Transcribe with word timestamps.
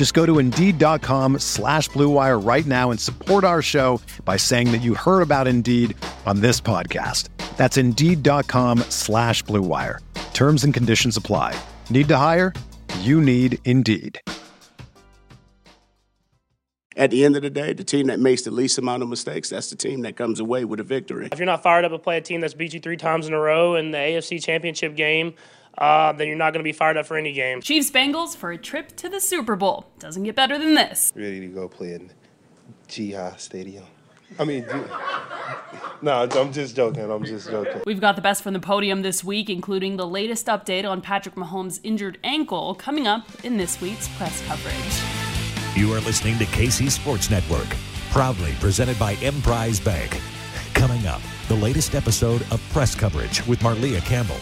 Just 0.00 0.14
go 0.14 0.24
to 0.24 0.38
Indeed.com 0.38 1.40
slash 1.40 1.90
BlueWire 1.90 2.42
right 2.42 2.64
now 2.64 2.90
and 2.90 2.98
support 2.98 3.44
our 3.44 3.60
show 3.60 4.00
by 4.24 4.38
saying 4.38 4.72
that 4.72 4.78
you 4.78 4.94
heard 4.94 5.20
about 5.20 5.46
Indeed 5.46 5.94
on 6.24 6.40
this 6.40 6.58
podcast. 6.58 7.28
That's 7.58 7.76
Indeed.com 7.76 8.78
slash 8.88 9.44
BlueWire. 9.44 9.98
Terms 10.32 10.64
and 10.64 10.72
conditions 10.72 11.18
apply. 11.18 11.54
Need 11.90 12.08
to 12.08 12.16
hire? 12.16 12.54
You 13.00 13.20
need 13.20 13.58
Indeed. 13.66 14.18
At 16.96 17.10
the 17.10 17.22
end 17.22 17.36
of 17.36 17.42
the 17.42 17.50
day, 17.50 17.74
the 17.74 17.84
team 17.84 18.06
that 18.06 18.20
makes 18.20 18.40
the 18.40 18.50
least 18.50 18.78
amount 18.78 19.02
of 19.02 19.10
mistakes, 19.10 19.50
that's 19.50 19.68
the 19.68 19.76
team 19.76 20.00
that 20.00 20.16
comes 20.16 20.40
away 20.40 20.64
with 20.64 20.80
a 20.80 20.82
victory. 20.82 21.28
If 21.30 21.38
you're 21.38 21.44
not 21.44 21.62
fired 21.62 21.84
up 21.84 21.92
to 21.92 21.98
play 21.98 22.16
a 22.16 22.22
team 22.22 22.40
that's 22.40 22.54
beat 22.54 22.72
you 22.72 22.80
three 22.80 22.96
times 22.96 23.28
in 23.28 23.34
a 23.34 23.38
row 23.38 23.74
in 23.74 23.90
the 23.90 23.98
AFC 23.98 24.42
Championship 24.42 24.96
game, 24.96 25.34
uh, 25.78 26.12
then 26.12 26.28
you're 26.28 26.36
not 26.36 26.52
going 26.52 26.60
to 26.60 26.68
be 26.68 26.72
fired 26.72 26.96
up 26.96 27.06
for 27.06 27.16
any 27.16 27.32
game. 27.32 27.60
Chiefs 27.60 27.90
Bengals 27.90 28.36
for 28.36 28.50
a 28.50 28.58
trip 28.58 28.96
to 28.96 29.08
the 29.08 29.20
Super 29.20 29.56
Bowl. 29.56 29.86
Doesn't 29.98 30.22
get 30.24 30.36
better 30.36 30.58
than 30.58 30.74
this. 30.74 31.12
Ready 31.14 31.40
to 31.40 31.46
go 31.48 31.68
play 31.68 31.94
in 31.94 32.10
Jihad 32.88 33.40
Stadium. 33.40 33.84
I 34.38 34.44
mean, 34.44 34.64
no, 36.02 36.28
I'm 36.30 36.52
just 36.52 36.76
joking. 36.76 37.10
I'm 37.10 37.24
just 37.24 37.50
joking. 37.50 37.82
We've 37.84 38.00
got 38.00 38.16
the 38.16 38.22
best 38.22 38.42
from 38.42 38.52
the 38.52 38.60
podium 38.60 39.02
this 39.02 39.24
week, 39.24 39.50
including 39.50 39.96
the 39.96 40.06
latest 40.06 40.46
update 40.46 40.88
on 40.88 41.00
Patrick 41.00 41.34
Mahomes' 41.34 41.80
injured 41.82 42.18
ankle, 42.22 42.74
coming 42.74 43.06
up 43.06 43.26
in 43.44 43.56
this 43.56 43.80
week's 43.80 44.08
press 44.16 44.42
coverage. 44.46 45.76
You 45.76 45.92
are 45.94 46.00
listening 46.00 46.38
to 46.38 46.44
KC 46.46 46.90
Sports 46.90 47.30
Network, 47.30 47.68
proudly 48.10 48.52
presented 48.60 48.98
by 48.98 49.14
Emprise 49.16 49.80
Bank. 49.80 50.20
Coming 50.74 51.06
up, 51.06 51.20
the 51.48 51.54
latest 51.56 51.94
episode 51.94 52.42
of 52.52 52.62
press 52.72 52.94
coverage 52.94 53.46
with 53.46 53.60
Marlia 53.60 54.00
Campbell. 54.04 54.36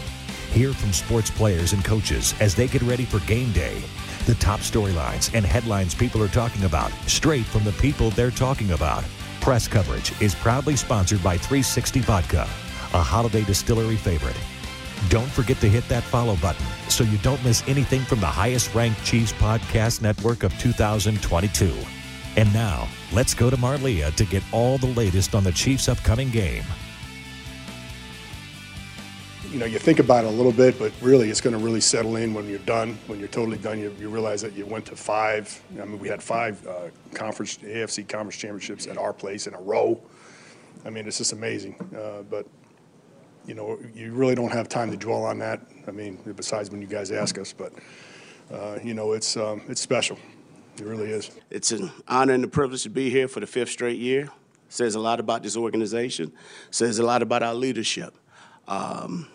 Hear 0.51 0.73
from 0.73 0.91
sports 0.93 1.29
players 1.29 1.73
and 1.73 1.85
coaches 1.85 2.33
as 2.39 2.55
they 2.55 2.67
get 2.67 2.81
ready 2.81 3.05
for 3.05 3.19
game 3.27 3.51
day. 3.51 3.81
The 4.25 4.33
top 4.35 4.61
storylines 4.61 5.33
and 5.35 5.45
headlines 5.45 5.93
people 5.93 6.23
are 6.23 6.27
talking 6.27 6.63
about, 6.63 6.91
straight 7.05 7.45
from 7.45 7.63
the 7.63 7.71
people 7.73 8.09
they're 8.09 8.31
talking 8.31 8.71
about. 8.71 9.03
Press 9.41 9.67
coverage 9.67 10.19
is 10.19 10.33
proudly 10.33 10.75
sponsored 10.75 11.23
by 11.23 11.37
360 11.37 11.99
Vodka, 12.01 12.41
a 12.93 13.01
Holladay 13.01 13.45
Distillery 13.45 13.95
favorite. 13.95 14.35
Don't 15.07 15.29
forget 15.29 15.57
to 15.61 15.69
hit 15.69 15.87
that 15.87 16.03
follow 16.03 16.35
button 16.37 16.65
so 16.89 17.03
you 17.03 17.19
don't 17.19 17.43
miss 17.45 17.63
anything 17.67 18.01
from 18.01 18.19
the 18.19 18.25
highest 18.25 18.73
ranked 18.73 19.05
Chiefs 19.05 19.33
podcast 19.33 20.01
network 20.01 20.41
of 20.43 20.57
2022. 20.59 21.73
And 22.37 22.51
now, 22.53 22.87
let's 23.13 23.35
go 23.35 23.49
to 23.51 23.57
Marlia 23.57 24.13
to 24.15 24.25
get 24.25 24.43
all 24.51 24.79
the 24.79 24.87
latest 24.87 25.35
on 25.35 25.43
the 25.43 25.51
Chiefs' 25.51 25.87
upcoming 25.87 26.31
game. 26.31 26.63
You 29.51 29.57
know, 29.57 29.65
you 29.65 29.79
think 29.79 29.97
about 29.97 30.25
it 30.25 30.27
a 30.27 30.31
little 30.31 30.51
bit, 30.51 30.77
but 30.77 30.91
really 31.01 31.31
it's 31.31 31.41
going 31.41 31.57
to 31.57 31.63
really 31.63 31.81
settle 31.81 32.17
in 32.17 32.35
when 32.35 32.47
you're 32.47 32.59
done. 32.59 32.99
When 33.07 33.17
you're 33.17 33.27
totally 33.29 33.57
done, 33.57 33.79
you, 33.79 33.95
you 33.99 34.07
realize 34.07 34.43
that 34.43 34.53
you 34.53 34.63
went 34.63 34.85
to 34.85 34.95
five. 34.95 35.59
I 35.81 35.85
mean, 35.85 35.97
we 35.97 36.07
had 36.07 36.21
five 36.21 36.65
uh, 36.67 36.89
conference, 37.15 37.57
AFC 37.57 38.07
conference 38.07 38.37
championships 38.37 38.85
at 38.85 38.99
our 38.99 39.11
place 39.11 39.47
in 39.47 39.55
a 39.55 39.61
row. 39.61 39.99
I 40.85 40.91
mean, 40.91 41.07
it's 41.07 41.17
just 41.17 41.33
amazing. 41.33 41.75
Uh, 41.97 42.21
but 42.29 42.45
you 43.47 43.55
know, 43.55 43.79
you 43.95 44.11
really 44.13 44.35
don't 44.35 44.51
have 44.51 44.69
time 44.69 44.91
to 44.91 44.97
dwell 44.97 45.23
on 45.23 45.39
that. 45.39 45.61
I 45.87 45.91
mean, 45.91 46.19
besides 46.35 46.69
when 46.69 46.79
you 46.79 46.87
guys 46.87 47.11
ask 47.11 47.39
us, 47.39 47.51
but 47.51 47.73
uh, 48.53 48.77
you 48.83 48.93
know, 48.93 49.13
it's 49.13 49.35
um, 49.35 49.63
it's 49.67 49.81
special. 49.81 50.19
It 50.77 50.85
really 50.85 51.09
is. 51.09 51.31
It's 51.49 51.71
an 51.71 51.89
honor 52.07 52.33
and 52.33 52.43
a 52.43 52.47
privilege 52.47 52.83
to 52.83 52.89
be 52.89 53.09
here 53.09 53.27
for 53.27 53.39
the 53.39 53.47
fifth 53.47 53.69
straight 53.71 53.97
year. 53.97 54.29
Says 54.69 54.93
a 54.93 54.99
lot 54.99 55.19
about 55.19 55.41
this 55.41 55.57
organization. 55.57 56.31
Says 56.69 56.99
a 56.99 57.03
lot 57.03 57.23
about 57.23 57.41
our 57.41 57.55
leadership. 57.55 58.15
Um, 58.67 59.27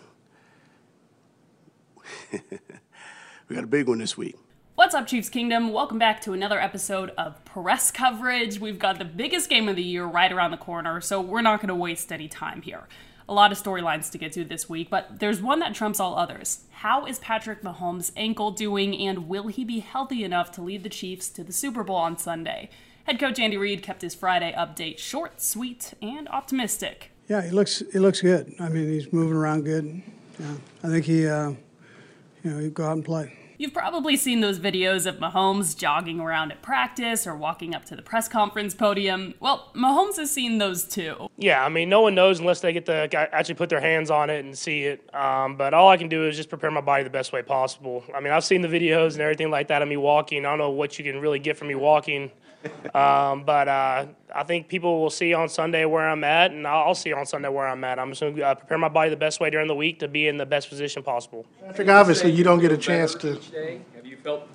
we 2.31 3.55
got 3.55 3.63
a 3.63 3.67
big 3.67 3.87
one 3.87 3.99
this 3.99 4.17
week. 4.17 4.35
What's 4.75 4.93
up, 4.93 5.07
Chiefs 5.07 5.29
Kingdom? 5.29 5.71
Welcome 5.71 5.97
back 5.97 6.21
to 6.21 6.33
another 6.33 6.59
episode 6.59 7.11
of 7.17 7.43
press 7.45 7.91
coverage. 7.91 8.59
We've 8.59 8.77
got 8.77 8.99
the 8.99 9.05
biggest 9.05 9.49
game 9.49 9.69
of 9.69 9.77
the 9.77 9.83
year 9.83 10.05
right 10.05 10.31
around 10.31 10.51
the 10.51 10.57
corner, 10.57 10.99
so 10.99 11.21
we're 11.21 11.41
not 11.41 11.61
going 11.61 11.69
to 11.69 11.75
waste 11.75 12.11
any 12.11 12.27
time 12.27 12.61
here. 12.61 12.87
A 13.29 13.33
lot 13.33 13.51
of 13.51 13.57
storylines 13.57 14.11
to 14.11 14.17
get 14.17 14.33
to 14.33 14.43
this 14.43 14.67
week, 14.67 14.89
but 14.89 15.19
there's 15.19 15.41
one 15.41 15.59
that 15.59 15.73
trumps 15.73 15.99
all 15.99 16.15
others. 16.17 16.65
How 16.71 17.05
is 17.05 17.19
Patrick 17.19 17.61
Mahomes' 17.63 18.11
ankle 18.17 18.51
doing, 18.51 18.95
and 18.97 19.29
will 19.29 19.47
he 19.47 19.63
be 19.63 19.79
healthy 19.79 20.23
enough 20.23 20.51
to 20.51 20.61
lead 20.61 20.83
the 20.83 20.89
Chiefs 20.89 21.29
to 21.29 21.43
the 21.43 21.53
Super 21.53 21.83
Bowl 21.83 21.95
on 21.95 22.17
Sunday? 22.17 22.69
Head 23.05 23.19
coach 23.19 23.39
Andy 23.39 23.55
Reid 23.55 23.81
kept 23.81 24.01
his 24.01 24.13
Friday 24.13 24.53
update 24.57 24.97
short, 24.97 25.39
sweet, 25.39 25.93
and 26.01 26.27
optimistic. 26.29 27.11
Yeah, 27.27 27.41
he 27.41 27.51
looks 27.51 27.81
he 27.93 27.99
looks 27.99 28.21
good. 28.21 28.53
I 28.59 28.67
mean, 28.69 28.89
he's 28.89 29.13
moving 29.13 29.37
around 29.37 29.63
good. 29.63 30.03
Yeah, 30.39 30.55
I 30.83 30.87
think 30.87 31.05
he, 31.05 31.27
uh, 31.27 31.53
you 32.45 32.51
know, 32.51 32.59
he 32.59 32.69
go 32.69 32.85
out 32.85 32.93
and 32.93 33.03
play. 33.03 33.33
You've 33.57 33.73
probably 33.73 34.17
seen 34.17 34.41
those 34.41 34.59
videos 34.59 35.05
of 35.05 35.15
Mahomes 35.15 35.77
jogging 35.77 36.19
around 36.19 36.51
at 36.51 36.61
practice 36.61 37.25
or 37.25 37.35
walking 37.35 37.73
up 37.73 37.85
to 37.85 37.95
the 37.95 38.01
press 38.01 38.27
conference 38.27 38.75
podium. 38.75 39.33
Well, 39.39 39.71
Mahomes 39.73 40.17
has 40.17 40.29
seen 40.29 40.57
those 40.57 40.83
too. 40.83 41.29
Yeah, 41.37 41.63
I 41.63 41.69
mean, 41.69 41.87
no 41.87 42.01
one 42.01 42.15
knows 42.15 42.39
unless 42.39 42.59
they 42.59 42.73
get 42.73 42.85
to 42.87 43.09
actually 43.33 43.55
put 43.55 43.69
their 43.69 43.79
hands 43.79 44.11
on 44.11 44.29
it 44.29 44.43
and 44.43 44.57
see 44.57 44.83
it. 44.83 45.09
Um, 45.15 45.55
but 45.55 45.73
all 45.73 45.87
I 45.87 45.95
can 45.95 46.09
do 46.09 46.27
is 46.27 46.35
just 46.35 46.49
prepare 46.49 46.69
my 46.69 46.81
body 46.81 47.03
the 47.03 47.09
best 47.09 47.31
way 47.31 47.41
possible. 47.41 48.03
I 48.13 48.19
mean, 48.19 48.33
I've 48.33 48.43
seen 48.43 48.61
the 48.61 48.67
videos 48.67 49.13
and 49.13 49.21
everything 49.21 49.49
like 49.49 49.69
that 49.69 49.81
of 49.81 49.87
me 49.87 49.97
walking. 49.97 50.45
I 50.45 50.49
don't 50.49 50.59
know 50.59 50.69
what 50.69 50.99
you 50.99 51.05
can 51.05 51.21
really 51.21 51.39
get 51.39 51.57
from 51.57 51.69
me 51.69 51.75
walking. 51.75 52.31
Um, 52.95 53.43
but 53.43 53.67
uh, 53.67 54.05
I 54.33 54.43
think 54.43 54.69
people 54.69 55.01
will 55.01 55.09
see 55.09 55.33
on 55.33 55.49
Sunday 55.49 55.83
where 55.83 56.07
I'm 56.07 56.23
at, 56.23 56.51
and 56.51 56.65
I'll 56.65 56.95
see 56.95 57.11
on 57.11 57.25
Sunday 57.25 57.49
where 57.49 57.67
I'm 57.67 57.83
at. 57.83 57.99
I'm 57.99 58.11
just 58.11 58.21
going 58.21 58.35
to 58.37 58.41
uh, 58.41 58.55
prepare 58.55 58.77
my 58.77 58.87
body 58.87 59.09
the 59.09 59.17
best 59.17 59.41
way 59.41 59.49
during 59.49 59.67
the 59.67 59.75
week 59.75 59.99
to 59.99 60.07
be 60.07 60.27
in 60.29 60.37
the 60.37 60.45
best 60.45 60.69
position 60.69 61.03
possible. 61.03 61.45
Patrick, 61.65 61.89
obviously, 61.89 62.31
you 62.31 62.43
don't 62.43 62.59
get 62.59 62.71
a 62.71 62.77
chance 62.77 63.13
to. 63.15 63.35
Each 63.35 63.51
day? 63.51 63.81
Have 63.95 64.05
you 64.05 64.15
felt 64.15 64.47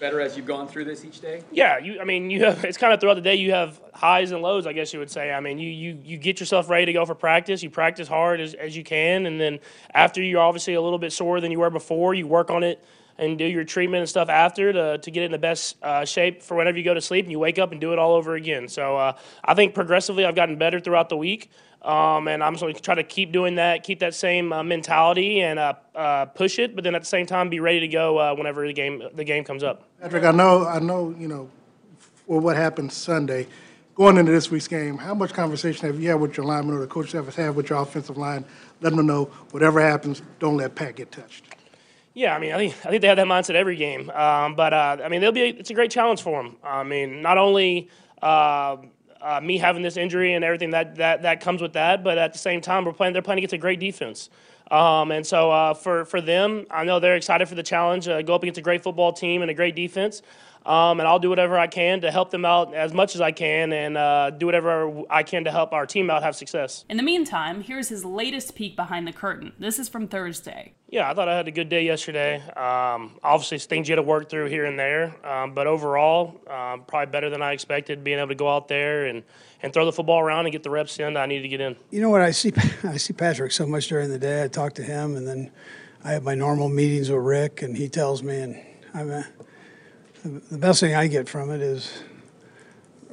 better 0.00 0.20
as 0.20 0.36
you've 0.36 0.46
gone 0.46 0.66
through 0.66 0.84
this 0.84 1.04
each 1.04 1.20
day? 1.20 1.42
Yeah, 1.52 1.78
you. 1.78 2.00
I 2.00 2.04
mean, 2.04 2.28
you 2.28 2.44
have. 2.44 2.64
It's 2.64 2.78
kind 2.78 2.92
of 2.92 3.00
throughout 3.00 3.14
the 3.14 3.20
day. 3.20 3.36
You 3.36 3.52
have 3.52 3.80
highs 3.94 4.32
and 4.32 4.42
lows, 4.42 4.66
I 4.66 4.72
guess 4.72 4.92
you 4.92 4.98
would 4.98 5.10
say. 5.10 5.32
I 5.32 5.38
mean, 5.38 5.58
you 5.58 5.70
you 5.70 6.00
you 6.02 6.18
get 6.18 6.40
yourself 6.40 6.68
ready 6.68 6.86
to 6.86 6.92
go 6.92 7.06
for 7.06 7.14
practice. 7.14 7.62
You 7.62 7.70
practice 7.70 8.08
hard 8.08 8.40
as 8.40 8.54
as 8.54 8.76
you 8.76 8.82
can, 8.82 9.26
and 9.26 9.40
then 9.40 9.60
after 9.94 10.22
you're 10.22 10.40
obviously 10.40 10.74
a 10.74 10.82
little 10.82 10.98
bit 10.98 11.12
sore 11.12 11.40
than 11.40 11.52
you 11.52 11.60
were 11.60 11.70
before. 11.70 12.14
You 12.14 12.26
work 12.26 12.50
on 12.50 12.64
it 12.64 12.82
and 13.18 13.38
do 13.38 13.44
your 13.44 13.64
treatment 13.64 14.00
and 14.00 14.08
stuff 14.08 14.28
after 14.28 14.72
to, 14.72 14.98
to 14.98 15.10
get 15.10 15.22
it 15.22 15.26
in 15.26 15.32
the 15.32 15.38
best 15.38 15.76
uh, 15.82 16.04
shape 16.04 16.42
for 16.42 16.56
whenever 16.56 16.76
you 16.78 16.84
go 16.84 16.94
to 16.94 17.00
sleep 17.00 17.24
and 17.24 17.32
you 17.32 17.38
wake 17.38 17.58
up 17.58 17.72
and 17.72 17.80
do 17.80 17.92
it 17.92 17.98
all 17.98 18.14
over 18.14 18.34
again. 18.34 18.68
So 18.68 18.96
uh, 18.96 19.16
I 19.44 19.54
think 19.54 19.74
progressively 19.74 20.24
I've 20.24 20.34
gotten 20.34 20.56
better 20.56 20.80
throughout 20.80 21.08
the 21.08 21.16
week. 21.16 21.50
Um, 21.82 22.26
and 22.26 22.42
I'm 22.42 22.54
just 22.54 22.62
going 22.62 22.74
to 22.74 22.82
try 22.82 22.96
to 22.96 23.04
keep 23.04 23.30
doing 23.30 23.56
that, 23.56 23.84
keep 23.84 24.00
that 24.00 24.12
same 24.12 24.52
uh, 24.52 24.64
mentality, 24.64 25.42
and 25.42 25.56
uh, 25.56 25.74
uh, 25.94 26.24
push 26.24 26.58
it. 26.58 26.74
But 26.74 26.82
then 26.82 26.96
at 26.96 27.02
the 27.02 27.06
same 27.06 27.26
time, 27.26 27.48
be 27.48 27.60
ready 27.60 27.78
to 27.80 27.86
go 27.86 28.18
uh, 28.18 28.34
whenever 28.34 28.66
the 28.66 28.72
game 28.72 29.02
the 29.14 29.22
game 29.22 29.44
comes 29.44 29.62
up. 29.62 29.84
Patrick, 30.00 30.24
I 30.24 30.32
know, 30.32 30.66
I 30.66 30.80
know, 30.80 31.14
you 31.16 31.28
know, 31.28 31.48
for 32.26 32.40
what 32.40 32.56
happened 32.56 32.92
Sunday, 32.92 33.46
going 33.94 34.16
into 34.16 34.32
this 34.32 34.50
week's 34.50 34.66
game, 34.66 34.98
how 34.98 35.14
much 35.14 35.32
conversation 35.32 35.86
have 35.86 36.00
you 36.00 36.08
had 36.10 36.20
with 36.20 36.36
your 36.36 36.44
linemen 36.44 36.74
or 36.74 36.80
the 36.80 36.88
coach 36.88 37.12
have 37.12 37.32
had 37.32 37.54
with 37.54 37.70
your 37.70 37.80
offensive 37.80 38.16
line, 38.16 38.44
letting 38.80 38.96
them 38.96 39.06
know 39.06 39.26
whatever 39.52 39.80
happens, 39.80 40.22
don't 40.40 40.56
let 40.56 40.74
Pat 40.74 40.96
get 40.96 41.12
touched? 41.12 41.55
Yeah, 42.16 42.34
I 42.34 42.38
mean, 42.38 42.54
I 42.54 42.56
think 42.56 42.74
I 42.86 42.88
think 42.88 43.02
they 43.02 43.08
have 43.08 43.18
that 43.18 43.26
mindset 43.26 43.56
every 43.56 43.76
game. 43.76 44.08
Um, 44.08 44.54
but 44.54 44.72
uh, 44.72 44.96
I 45.04 45.10
mean, 45.10 45.20
they'll 45.20 45.32
be 45.32 45.42
it's 45.42 45.68
a 45.68 45.74
great 45.74 45.90
challenge 45.90 46.22
for 46.22 46.42
them. 46.42 46.56
I 46.64 46.82
mean, 46.82 47.20
not 47.20 47.36
only 47.36 47.90
uh, 48.22 48.78
uh, 49.20 49.40
me 49.42 49.58
having 49.58 49.82
this 49.82 49.98
injury 49.98 50.32
and 50.32 50.42
everything 50.42 50.70
that, 50.70 50.94
that 50.96 51.20
that 51.22 51.42
comes 51.42 51.60
with 51.60 51.74
that, 51.74 52.02
but 52.02 52.16
at 52.16 52.32
the 52.32 52.38
same 52.38 52.62
time, 52.62 52.86
we're 52.86 52.94
playing. 52.94 53.12
They're 53.12 53.20
playing 53.20 53.40
against 53.40 53.52
a 53.52 53.58
great 53.58 53.80
defense. 53.80 54.30
Um, 54.70 55.12
and 55.12 55.26
so 55.26 55.50
uh, 55.50 55.74
for 55.74 56.06
for 56.06 56.22
them, 56.22 56.64
I 56.70 56.84
know 56.84 57.00
they're 57.00 57.16
excited 57.16 57.50
for 57.50 57.54
the 57.54 57.62
challenge. 57.62 58.08
Uh, 58.08 58.22
go 58.22 58.34
up 58.34 58.42
against 58.42 58.56
a 58.56 58.62
great 58.62 58.82
football 58.82 59.12
team 59.12 59.42
and 59.42 59.50
a 59.50 59.54
great 59.54 59.76
defense. 59.76 60.22
Um, 60.64 61.00
and 61.00 61.06
I'll 61.06 61.18
do 61.18 61.28
whatever 61.28 61.58
I 61.58 61.66
can 61.66 62.00
to 62.00 62.10
help 62.10 62.30
them 62.30 62.46
out 62.46 62.74
as 62.74 62.94
much 62.94 63.14
as 63.14 63.20
I 63.20 63.30
can 63.30 63.74
and 63.74 63.96
uh, 63.96 64.30
do 64.30 64.46
whatever 64.46 65.02
I 65.10 65.22
can 65.22 65.44
to 65.44 65.52
help 65.52 65.74
our 65.74 65.84
team 65.84 66.08
out 66.08 66.22
have 66.22 66.34
success. 66.34 66.86
In 66.88 66.96
the 66.96 67.04
meantime, 67.04 67.60
here's 67.60 67.90
his 67.90 68.06
latest 68.06 68.54
peek 68.54 68.74
behind 68.74 69.06
the 69.06 69.12
curtain. 69.12 69.52
This 69.58 69.78
is 69.78 69.88
from 69.88 70.08
Thursday. 70.08 70.72
Yeah, 70.88 71.10
I 71.10 71.14
thought 71.14 71.28
I 71.28 71.36
had 71.36 71.48
a 71.48 71.52
good 71.52 71.68
day 71.68 71.84
yesterday. 71.84 72.40
Um, 72.50 73.18
obviously, 73.20 73.58
things 73.58 73.88
you 73.88 73.92
had 73.92 73.96
to 73.96 74.02
work 74.02 74.30
through 74.30 74.46
here 74.46 74.66
and 74.66 74.78
there, 74.78 75.16
um, 75.26 75.52
but 75.52 75.66
overall, 75.66 76.40
um, 76.48 76.84
probably 76.86 77.10
better 77.10 77.28
than 77.28 77.42
I 77.42 77.52
expected. 77.52 78.04
Being 78.04 78.18
able 78.18 78.28
to 78.28 78.36
go 78.36 78.48
out 78.48 78.68
there 78.68 79.06
and, 79.06 79.24
and 79.62 79.72
throw 79.72 79.84
the 79.84 79.92
football 79.92 80.20
around 80.20 80.46
and 80.46 80.52
get 80.52 80.62
the 80.62 80.70
reps 80.70 80.96
in 81.00 81.14
that 81.14 81.20
I 81.20 81.26
needed 81.26 81.42
to 81.42 81.48
get 81.48 81.60
in. 81.60 81.74
You 81.90 82.00
know 82.00 82.10
what? 82.10 82.20
I 82.20 82.30
see 82.30 82.52
I 82.84 82.98
see 82.98 83.12
Patrick 83.12 83.50
so 83.50 83.66
much 83.66 83.88
during 83.88 84.10
the 84.10 84.18
day. 84.18 84.44
I 84.44 84.48
talk 84.48 84.74
to 84.74 84.82
him, 84.84 85.16
and 85.16 85.26
then 85.26 85.50
I 86.04 86.12
have 86.12 86.22
my 86.22 86.36
normal 86.36 86.68
meetings 86.68 87.10
with 87.10 87.20
Rick, 87.20 87.62
and 87.62 87.76
he 87.76 87.88
tells 87.88 88.22
me, 88.22 88.36
and 88.38 88.62
I'm 88.94 89.10
a, 89.10 89.26
the 90.22 90.58
best 90.58 90.78
thing 90.78 90.94
I 90.94 91.08
get 91.08 91.28
from 91.28 91.50
it 91.50 91.62
is 91.62 92.00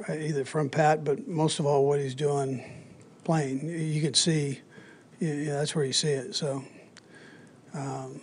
uh, 0.08 0.12
either 0.12 0.44
from 0.44 0.70
Pat, 0.70 1.02
but 1.02 1.26
most 1.26 1.58
of 1.58 1.66
all 1.66 1.86
what 1.86 1.98
he's 1.98 2.14
doing 2.14 2.62
playing. 3.24 3.68
You 3.68 4.00
can 4.00 4.14
see, 4.14 4.60
yeah, 5.18 5.54
that's 5.54 5.74
where 5.74 5.84
you 5.84 5.92
see 5.92 6.10
it. 6.10 6.36
So 6.36 6.62
um, 7.74 8.20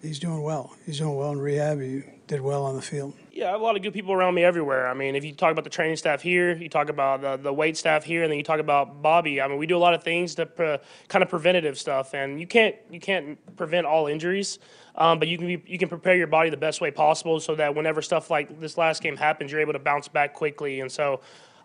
he's 0.00 0.18
doing 0.18 0.42
well. 0.42 0.74
He's 0.86 0.98
doing 0.98 1.16
well 1.16 1.32
in 1.32 1.40
rehab. 1.40 1.80
He 1.80 2.02
did 2.26 2.40
well 2.40 2.64
on 2.64 2.76
the 2.76 2.82
field. 2.82 3.14
Yeah, 3.32 3.48
I 3.48 3.50
have 3.52 3.60
a 3.60 3.64
lot 3.64 3.76
of 3.76 3.82
good 3.82 3.94
people 3.94 4.12
around 4.12 4.34
me 4.34 4.44
everywhere. 4.44 4.88
I 4.88 4.94
mean, 4.94 5.16
if 5.16 5.24
you 5.24 5.32
talk 5.32 5.52
about 5.52 5.64
the 5.64 5.70
training 5.70 5.96
staff 5.96 6.22
here, 6.22 6.54
you 6.54 6.68
talk 6.68 6.88
about 6.88 7.22
the, 7.22 7.36
the 7.36 7.52
weight 7.52 7.76
staff 7.76 8.04
here, 8.04 8.22
and 8.22 8.30
then 8.30 8.38
you 8.38 8.44
talk 8.44 8.60
about 8.60 9.02
Bobby. 9.02 9.40
I 9.40 9.48
mean, 9.48 9.58
we 9.58 9.66
do 9.66 9.76
a 9.76 9.78
lot 9.78 9.94
of 9.94 10.02
things 10.02 10.34
to 10.36 10.46
pre- 10.46 10.78
kind 11.08 11.22
of 11.22 11.28
preventative 11.28 11.78
stuff, 11.78 12.14
and 12.14 12.38
you 12.38 12.46
can't 12.46 12.76
you 12.90 13.00
can't 13.00 13.38
prevent 13.56 13.86
all 13.86 14.06
injuries, 14.06 14.58
um, 14.96 15.18
but 15.18 15.28
you 15.28 15.38
can 15.38 15.46
be, 15.46 15.62
you 15.66 15.78
can 15.78 15.88
prepare 15.88 16.14
your 16.14 16.26
body 16.26 16.50
the 16.50 16.56
best 16.56 16.80
way 16.80 16.90
possible 16.90 17.40
so 17.40 17.54
that 17.54 17.74
whenever 17.74 18.02
stuff 18.02 18.30
like 18.30 18.60
this 18.60 18.76
last 18.76 19.02
game 19.02 19.16
happens, 19.16 19.50
you're 19.50 19.60
able 19.60 19.72
to 19.72 19.78
bounce 19.78 20.08
back 20.08 20.34
quickly. 20.34 20.80
And 20.80 20.90
so. 20.90 21.20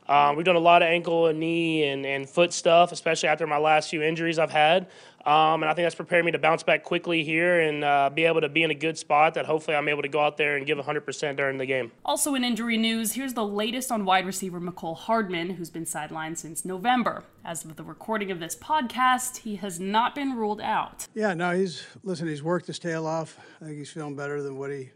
Um, 0.08 0.36
we've 0.36 0.46
done 0.46 0.56
a 0.56 0.60
lot 0.60 0.82
of 0.82 0.88
ankle 0.88 1.28
and 1.28 1.40
knee 1.40 1.84
and, 1.88 2.06
and 2.06 2.30
foot 2.30 2.54
stuff, 2.54 2.92
especially 2.92 3.30
after 3.30 3.46
my 3.46 3.58
last 3.58 3.90
few 3.90 4.02
injuries 4.02 4.40
I've 4.40 4.52
had. 4.52 4.88
Um, 5.26 5.62
and 5.62 5.66
I 5.66 5.74
think 5.74 5.86
that's 5.86 5.96
prepared 5.96 6.24
me 6.24 6.32
to 6.32 6.40
bounce 6.40 6.64
back 6.64 6.86
quickly 6.86 7.22
here 7.22 7.60
and 7.60 7.84
uh, 7.84 8.10
be 8.10 8.24
able 8.24 8.40
to 8.40 8.48
be 8.48 8.64
in 8.64 8.72
a 8.72 8.76
good 8.76 8.98
spot 8.98 9.34
that 9.34 9.46
hopefully 9.46 9.76
I'm 9.76 9.90
able 9.90 10.04
to 10.04 10.08
go 10.08 10.22
out 10.22 10.38
there 10.38 10.56
and 10.56 10.66
give 10.66 10.78
100% 10.78 11.36
during 11.36 11.58
the 11.58 11.66
game. 11.66 11.92
Also, 12.06 12.34
in 12.34 12.46
injury 12.46 12.78
news, 12.78 13.12
here's 13.12 13.34
the 13.34 13.46
latest 13.46 13.92
on 13.92 14.06
wide 14.06 14.26
receiver 14.26 14.62
Mecole 14.62 14.96
Hardman, 14.96 15.50
who's 15.50 15.70
been 15.70 15.84
sidelined 15.84 16.38
since 16.38 16.64
November. 16.64 17.26
As 17.44 17.66
of 17.66 17.76
the 17.76 17.84
recording 17.84 18.32
of 18.32 18.40
this 18.40 18.56
podcast, 18.56 19.38
he 19.38 19.58
has 19.58 19.82
not 19.82 20.16
been 20.16 20.34
ruled 20.38 20.62
out. 20.62 21.08
Yeah, 21.14 21.34
no, 21.34 21.52
he's 21.52 21.86
listen. 22.04 22.28
He's 22.28 22.44
worked 22.44 22.68
his 22.68 22.80
tail 22.80 23.06
off. 23.06 23.38
I 23.62 23.66
think 23.66 23.78
he's 23.78 23.92
feeling 23.92 24.16
better 24.16 24.42
than 24.42 24.58
what 24.58 24.72
he 24.72 24.92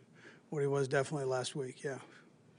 what 0.50 0.62
he 0.62 0.68
was 0.68 0.88
definitely 0.88 1.25
last 1.25 1.56
week. 1.58 1.84
Yeah, 1.84 1.98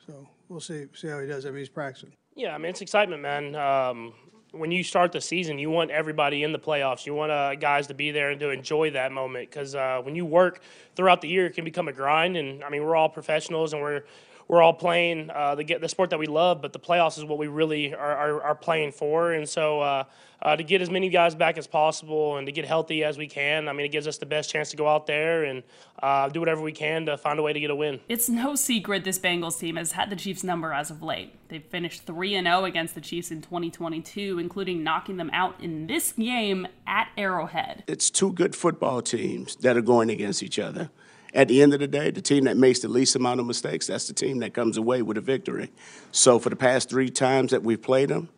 so 0.06 0.28
we'll 0.48 0.60
see 0.60 0.86
see 0.94 1.08
how 1.08 1.20
he 1.20 1.26
does. 1.26 1.46
I 1.46 1.50
mean, 1.50 1.58
he's 1.58 1.68
practicing. 1.70 2.12
Yeah, 2.34 2.54
I 2.54 2.58
mean, 2.58 2.70
it's 2.70 2.80
excitement, 2.80 3.20
man. 3.22 3.54
Um, 3.54 4.14
when 4.52 4.70
you 4.70 4.82
start 4.82 5.12
the 5.12 5.20
season, 5.20 5.58
you 5.58 5.70
want 5.70 5.90
everybody 5.90 6.42
in 6.42 6.52
the 6.52 6.58
playoffs. 6.58 7.06
You 7.06 7.14
want 7.14 7.32
uh, 7.32 7.54
guys 7.56 7.86
to 7.88 7.94
be 7.94 8.10
there 8.10 8.30
and 8.30 8.40
to 8.40 8.50
enjoy 8.50 8.90
that 8.92 9.12
moment 9.12 9.50
because 9.50 9.74
uh, 9.74 10.00
when 10.02 10.14
you 10.14 10.24
work 10.24 10.60
throughout 10.94 11.20
the 11.20 11.28
year, 11.28 11.46
it 11.46 11.54
can 11.54 11.64
become 11.64 11.88
a 11.88 11.92
grind. 11.92 12.36
And 12.36 12.64
I 12.64 12.70
mean, 12.70 12.82
we're 12.84 12.96
all 12.96 13.08
professionals 13.08 13.72
and 13.72 13.82
we're 13.82 14.04
we're 14.52 14.60
all 14.60 14.74
playing 14.74 15.30
uh, 15.30 15.54
the 15.54 15.64
the 15.80 15.88
sport 15.88 16.10
that 16.10 16.18
we 16.18 16.26
love, 16.26 16.60
but 16.60 16.74
the 16.74 16.78
playoffs 16.78 17.16
is 17.16 17.24
what 17.24 17.38
we 17.38 17.46
really 17.46 17.94
are, 17.94 18.14
are, 18.14 18.42
are 18.42 18.54
playing 18.54 18.92
for. 18.92 19.32
And 19.32 19.48
so 19.48 19.80
uh, 19.80 20.04
uh, 20.42 20.56
to 20.56 20.62
get 20.62 20.82
as 20.82 20.90
many 20.90 21.08
guys 21.08 21.34
back 21.34 21.56
as 21.56 21.66
possible 21.66 22.36
and 22.36 22.46
to 22.46 22.52
get 22.52 22.66
healthy 22.66 23.02
as 23.02 23.16
we 23.16 23.26
can, 23.26 23.66
I 23.66 23.72
mean, 23.72 23.86
it 23.86 23.92
gives 23.92 24.06
us 24.06 24.18
the 24.18 24.26
best 24.26 24.50
chance 24.50 24.68
to 24.72 24.76
go 24.76 24.86
out 24.86 25.06
there 25.06 25.44
and 25.44 25.62
uh, 26.02 26.28
do 26.28 26.38
whatever 26.38 26.60
we 26.60 26.72
can 26.72 27.06
to 27.06 27.16
find 27.16 27.38
a 27.38 27.42
way 27.42 27.54
to 27.54 27.60
get 27.60 27.70
a 27.70 27.74
win. 27.74 27.98
It's 28.10 28.28
no 28.28 28.54
secret 28.54 29.04
this 29.04 29.18
Bengals 29.18 29.58
team 29.58 29.76
has 29.76 29.92
had 29.92 30.10
the 30.10 30.16
Chiefs' 30.16 30.44
number 30.44 30.74
as 30.74 30.90
of 30.90 31.02
late. 31.02 31.32
They've 31.48 31.64
finished 31.64 32.04
3 32.04 32.42
0 32.42 32.64
against 32.66 32.94
the 32.94 33.00
Chiefs 33.00 33.30
in 33.30 33.40
2022, 33.40 34.38
including 34.38 34.84
knocking 34.84 35.16
them 35.16 35.30
out 35.32 35.58
in 35.62 35.86
this 35.86 36.12
game 36.12 36.68
at 36.86 37.08
Arrowhead. 37.16 37.84
It's 37.86 38.10
two 38.10 38.32
good 38.34 38.54
football 38.54 39.00
teams 39.00 39.56
that 39.56 39.78
are 39.78 39.82
going 39.82 40.10
against 40.10 40.42
each 40.42 40.58
other 40.58 40.90
at 41.34 41.48
the 41.48 41.62
end 41.62 41.72
of 41.72 41.80
the 41.80 41.88
day, 41.88 42.10
the 42.10 42.20
team 42.20 42.44
that 42.44 42.56
makes 42.56 42.80
the 42.80 42.88
least 42.88 43.16
amount 43.16 43.40
of 43.40 43.46
mistakes, 43.46 43.86
that's 43.86 44.06
the 44.06 44.12
team 44.12 44.38
that 44.40 44.52
comes 44.52 44.76
away 44.76 45.02
with 45.02 45.16
a 45.16 45.20
victory. 45.20 45.70
So 46.10 46.38
for 46.38 46.50
the 46.50 46.56
past 46.56 46.90
three 46.90 47.08
times 47.10 47.52
that 47.52 47.62
we've 47.62 47.80
played 47.80 48.10
them, 48.10 48.28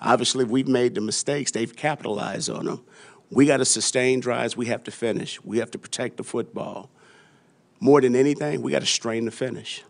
obviously 0.00 0.44
we've 0.44 0.68
made 0.68 0.94
the 0.94 1.00
mistakes. 1.00 1.50
They've 1.50 1.74
capitalized 1.74 2.50
on 2.50 2.66
them. 2.66 2.84
We 3.30 3.46
got 3.46 3.56
to 3.58 3.64
sustain 3.64 4.20
drives. 4.20 4.56
We 4.56 4.66
have 4.66 4.84
to 4.84 4.90
finish. 4.90 5.42
We 5.44 5.58
have 5.58 5.70
to 5.72 5.78
protect 5.78 6.18
the 6.18 6.24
football. 6.24 6.90
More 7.80 8.00
than 8.00 8.14
anything, 8.14 8.62
we 8.62 8.72
got 8.72 8.80
to 8.80 8.86
strain 8.86 9.24
the 9.24 9.30
finish. 9.30 9.82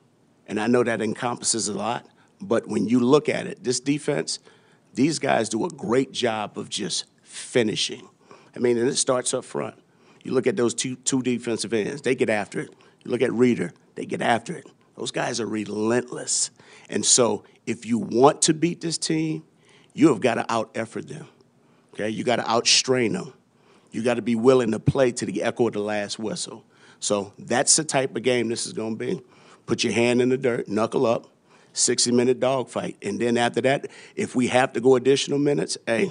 And 0.46 0.60
I 0.60 0.68
know 0.68 0.84
that 0.84 1.02
encompasses 1.02 1.68
a 1.68 1.74
lot, 1.74 2.06
but 2.40 2.68
when 2.68 2.88
you 2.88 3.00
look 3.00 3.28
at 3.28 3.46
it, 3.46 3.64
this 3.64 3.80
defense, 3.80 4.38
these 4.94 5.18
guys 5.18 5.48
do 5.48 5.64
a 5.66 5.68
great 5.68 6.12
job 6.12 6.56
of 6.56 6.68
just 6.68 7.04
finishing. 7.22 8.08
I 8.54 8.60
mean, 8.60 8.78
and 8.78 8.88
it 8.88 8.96
starts 8.96 9.34
up 9.34 9.44
front. 9.44 9.74
You 10.26 10.32
look 10.32 10.48
at 10.48 10.56
those 10.56 10.74
two, 10.74 10.96
two 10.96 11.22
defensive 11.22 11.72
ends, 11.72 12.02
they 12.02 12.16
get 12.16 12.28
after 12.28 12.58
it. 12.58 12.74
You 13.04 13.12
look 13.12 13.22
at 13.22 13.32
Reader, 13.32 13.72
they 13.94 14.06
get 14.06 14.20
after 14.20 14.56
it. 14.56 14.66
Those 14.96 15.12
guys 15.12 15.40
are 15.40 15.46
relentless. 15.46 16.50
And 16.88 17.06
so 17.06 17.44
if 17.64 17.86
you 17.86 17.98
want 17.98 18.42
to 18.42 18.52
beat 18.52 18.80
this 18.80 18.98
team, 18.98 19.44
you 19.94 20.08
have 20.08 20.20
got 20.20 20.34
to 20.34 20.52
out 20.52 20.72
effort 20.74 21.06
them. 21.06 21.28
Okay? 21.94 22.08
You 22.08 22.24
got 22.24 22.36
to 22.36 22.50
outstrain 22.50 23.12
them. 23.12 23.34
You 23.92 24.02
got 24.02 24.14
to 24.14 24.22
be 24.22 24.34
willing 24.34 24.72
to 24.72 24.80
play 24.80 25.12
to 25.12 25.26
the 25.26 25.44
echo 25.44 25.68
of 25.68 25.74
the 25.74 25.78
last 25.78 26.18
whistle. 26.18 26.64
So 26.98 27.32
that's 27.38 27.76
the 27.76 27.84
type 27.84 28.16
of 28.16 28.24
game 28.24 28.48
this 28.48 28.66
is 28.66 28.72
going 28.72 28.98
to 28.98 29.06
be. 29.06 29.20
Put 29.66 29.84
your 29.84 29.92
hand 29.92 30.20
in 30.20 30.30
the 30.30 30.36
dirt, 30.36 30.66
knuckle 30.66 31.06
up, 31.06 31.28
60 31.72 32.10
minute 32.10 32.40
dogfight. 32.40 32.96
And 33.00 33.20
then 33.20 33.36
after 33.36 33.60
that, 33.60 33.86
if 34.16 34.34
we 34.34 34.48
have 34.48 34.72
to 34.72 34.80
go 34.80 34.96
additional 34.96 35.38
minutes, 35.38 35.78
hey, 35.86 36.10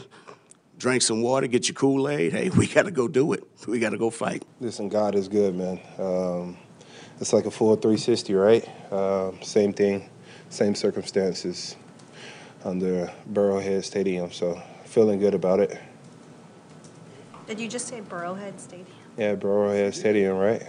drink 0.77 1.01
some 1.01 1.22
water, 1.22 1.48
get 1.48 1.68
your 1.68 1.75
Kool 1.75 2.10
Aid. 2.10 2.33
Hey, 2.33 2.50
we 2.50 2.68
got 2.68 2.83
to 2.83 2.92
go 2.92 3.07
do 3.07 3.33
it. 3.33 3.44
We 3.68 3.80
got 3.80 3.92
to 3.92 3.98
go 3.98 4.10
fight. 4.10 4.44
Listen, 4.60 4.89
God 4.89 5.16
is 5.16 5.27
good, 5.27 5.56
man. 5.56 5.80
Um, 5.98 6.57
it's 7.19 7.33
like 7.33 7.45
a 7.45 7.51
full 7.51 7.75
360, 7.75 8.33
right? 8.33 8.69
Uh, 8.92 9.31
same 9.42 9.74
thing, 9.74 10.10
same 10.50 10.75
circumstances 10.75 11.75
under 12.63 13.12
Burrowhead 13.31 13.83
Stadium. 13.83 14.31
So 14.31 14.62
feeling 14.86 15.19
good 15.19 15.33
about 15.33 15.60
it. 15.60 15.80
Did 17.48 17.60
you 17.60 17.68
just 17.68 17.88
say 17.88 18.01
Burrowhead 18.01 18.60
Stadium? 18.60 18.88
Yeah, 19.18 19.36
Burrowhead 19.36 19.94
Stadium, 19.94 20.38
right? 20.38 20.63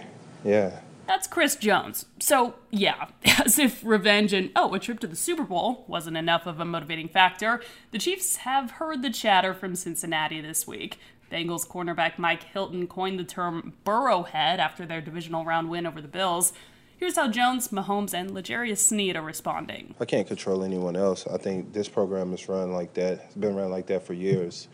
Yeah. 0.45 0.79
That's 1.07 1.25
Chris 1.25 1.55
Jones. 1.55 2.05
So, 2.19 2.55
yeah, 2.69 3.07
as 3.45 3.57
if 3.57 3.81
revenge 3.83 4.33
and, 4.33 4.51
oh, 4.57 4.73
a 4.73 4.79
trip 4.79 4.99
to 4.99 5.07
the 5.07 5.15
Super 5.15 5.43
Bowl 5.43 5.85
wasn't 5.87 6.17
enough 6.17 6.45
of 6.45 6.59
a 6.59 6.65
motivating 6.65 7.07
factor, 7.07 7.61
the 7.91 7.97
Chiefs 7.97 8.37
have 8.37 8.71
heard 8.71 9.01
the 9.01 9.09
chatter 9.09 9.53
from 9.53 9.73
Cincinnati 9.75 10.41
this 10.41 10.67
week. 10.67 10.99
Bengals 11.31 11.65
cornerback 11.65 12.17
Mike 12.17 12.43
Hilton 12.43 12.87
coined 12.87 13.19
the 13.19 13.23
term 13.23 13.73
Burrowhead 13.85 14.59
after 14.59 14.85
their 14.85 14.99
divisional 14.99 15.45
round 15.45 15.69
win 15.69 15.87
over 15.87 16.01
the 16.01 16.07
Bills. 16.09 16.51
Here's 16.97 17.15
how 17.15 17.29
Jones, 17.29 17.69
Mahomes, 17.69 18.13
and 18.13 18.31
L'Jarius 18.31 18.79
Sneed 18.79 19.15
are 19.15 19.21
responding. 19.21 19.95
I 20.01 20.05
can't 20.05 20.27
control 20.27 20.63
anyone 20.63 20.95
else. 20.95 21.25
I 21.27 21.37
think 21.37 21.71
this 21.71 21.87
program 21.87 22.33
is 22.33 22.49
run 22.49 22.73
like 22.73 22.93
that. 22.95 23.23
It's 23.25 23.35
been 23.35 23.55
run 23.55 23.69
like 23.69 23.87
that 23.87 24.05
for 24.05 24.13
years. 24.13 24.67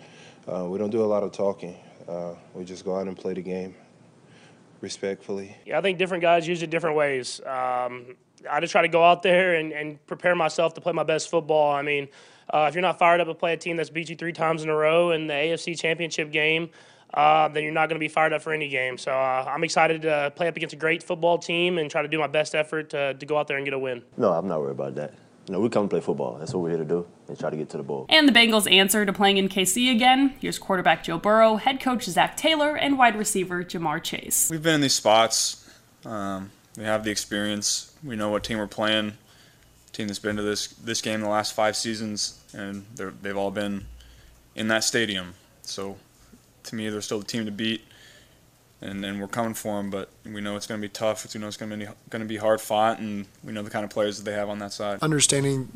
Uh, 0.48 0.65
we 0.65 0.79
don't 0.79 0.89
do 0.89 1.03
a 1.03 1.05
lot 1.05 1.22
of 1.22 1.31
talking. 1.31 1.77
Uh, 2.07 2.34
we 2.53 2.65
just 2.65 2.86
go 2.86 2.98
out 2.98 3.07
and 3.07 3.15
play 3.15 3.34
the 3.34 3.41
game 3.41 3.75
respectfully. 4.83 5.55
Yeah, 5.65 5.79
I 5.79 5.81
think 5.81 5.97
different 5.97 6.21
guys 6.21 6.47
use 6.47 6.61
it 6.61 6.69
different 6.69 6.97
ways. 6.97 7.39
Um, 7.45 8.15
I 8.51 8.59
just 8.59 8.73
try 8.73 8.81
to 8.81 8.89
go 8.89 9.01
out 9.01 9.23
there 9.23 9.55
and, 9.55 9.71
and 9.71 10.05
prepare 10.05 10.35
myself 10.35 10.73
to 10.73 10.81
play 10.81 10.91
my 10.91 11.03
best 11.03 11.29
football. 11.31 11.73
I 11.73 11.81
mean, 11.81 12.09
uh, 12.53 12.65
if 12.67 12.75
you're 12.75 12.81
not 12.81 12.99
fired 12.99 13.21
up 13.21 13.27
to 13.27 13.33
play 13.33 13.53
a 13.53 13.57
team 13.57 13.77
that's 13.77 13.89
beat 13.89 14.09
you 14.09 14.17
three 14.17 14.33
times 14.33 14.61
in 14.61 14.69
a 14.69 14.75
row 14.75 15.11
in 15.11 15.27
the 15.27 15.33
AFC 15.33 15.79
Championship 15.79 16.31
game, 16.31 16.69
uh, 17.13 17.47
then 17.47 17.63
you're 17.63 17.71
not 17.71 17.87
going 17.87 17.95
to 17.95 18.03
be 18.03 18.09
fired 18.09 18.33
up 18.33 18.41
for 18.41 18.51
any 18.51 18.67
game. 18.67 18.97
So 18.97 19.11
uh, 19.13 19.45
I'm 19.47 19.63
excited 19.63 20.01
to 20.01 20.33
play 20.35 20.49
up 20.49 20.57
against 20.57 20.73
a 20.73 20.77
great 20.77 21.01
football 21.01 21.37
team 21.37 21.77
and 21.77 21.89
try 21.89 22.01
to 22.01 22.07
do 22.09 22.19
my 22.19 22.27
best 22.27 22.53
effort 22.53 22.89
to, 22.89 23.13
to 23.13 23.25
go 23.25 23.37
out 23.37 23.47
there 23.47 23.55
and 23.55 23.65
get 23.65 23.73
a 23.73 23.79
win. 23.79 24.03
No, 24.17 24.33
I'm 24.33 24.49
not 24.49 24.59
worried 24.59 24.71
about 24.71 24.95
that. 24.95 25.13
You 25.47 25.53
know, 25.53 25.59
we 25.59 25.69
come 25.69 25.89
play 25.89 26.00
football. 26.00 26.38
That's 26.38 26.53
what 26.53 26.63
we're 26.63 26.69
here 26.69 26.77
to 26.77 26.85
do 26.85 27.05
and 27.27 27.38
try 27.38 27.50
to 27.50 27.57
get 27.57 27.69
to 27.71 27.77
the 27.77 27.83
bowl. 27.83 28.05
And 28.07 28.27
the 28.27 28.31
Bengals' 28.31 28.71
answer 28.71 29.05
to 29.05 29.12
playing 29.12 29.38
in 29.38 29.50
KC 29.50 29.91
again. 29.91 30.35
Here's 30.39 30.57
quarterback 30.57 31.03
Joe 31.03 31.17
Burrow, 31.17 31.57
head 31.57 31.81
coach 31.81 32.05
Zac 32.05 32.38
Taylor, 32.38 32.77
and 32.77 32.97
wide 32.97 33.17
receiver 33.17 33.63
Ja'Marr 33.63 34.01
Chase. 34.01 34.50
We've 34.50 34.63
been 34.63 34.75
in 34.75 34.81
these 34.81 34.93
spots. 34.93 35.69
Um, 36.05 36.51
we 36.77 36.85
have 36.85 37.03
the 37.03 37.12
experience. 37.12 37.93
We 38.03 38.15
know 38.15 38.29
what 38.29 38.45
team 38.45 38.57
we're 38.57 38.67
playing. 38.67 39.13
Team 39.91 40.07
that's 40.07 40.19
been 40.19 40.38
to 40.38 40.41
this 40.41 40.67
this 40.67 41.01
game 41.01 41.21
the 41.21 41.29
last 41.29 41.53
five 41.53 41.75
seasons, 41.75 42.41
and 42.53 42.85
they've 42.95 43.38
all 43.38 43.51
been 43.51 43.85
in 44.55 44.67
that 44.69 44.83
stadium. 44.83 45.35
So, 45.62 45.97
to 46.63 46.75
me, 46.75 46.89
they're 46.89 47.01
still 47.01 47.19
the 47.19 47.25
team 47.25 47.45
to 47.45 47.51
beat 47.51 47.83
and, 48.83 49.03
and 49.03 49.19
we're 49.19 49.27
coming 49.27 49.55
for 49.55 49.77
them. 49.77 49.89
But 49.89 50.09
we 50.25 50.41
know 50.41 50.55
it's 50.55 50.67
going 50.67 50.79
to 50.79 50.87
be 50.87 50.91
tough. 50.91 51.33
We 51.33 51.39
know 51.39 51.47
it's 51.47 51.57
going 51.57 51.71
to 51.71 51.77
be 51.77 51.85
going 52.09 52.21
to 52.21 52.27
be 52.27 52.37
hard 52.37 52.61
fought, 52.61 52.99
and 52.99 53.25
we 53.43 53.51
know 53.51 53.63
the 53.63 53.71
kind 53.71 53.83
of 53.83 53.89
players 53.89 54.17
that 54.17 54.29
they 54.29 54.37
have 54.37 54.49
on 54.49 54.59
that 54.59 54.73
side. 54.73 55.01
Understanding 55.01 55.69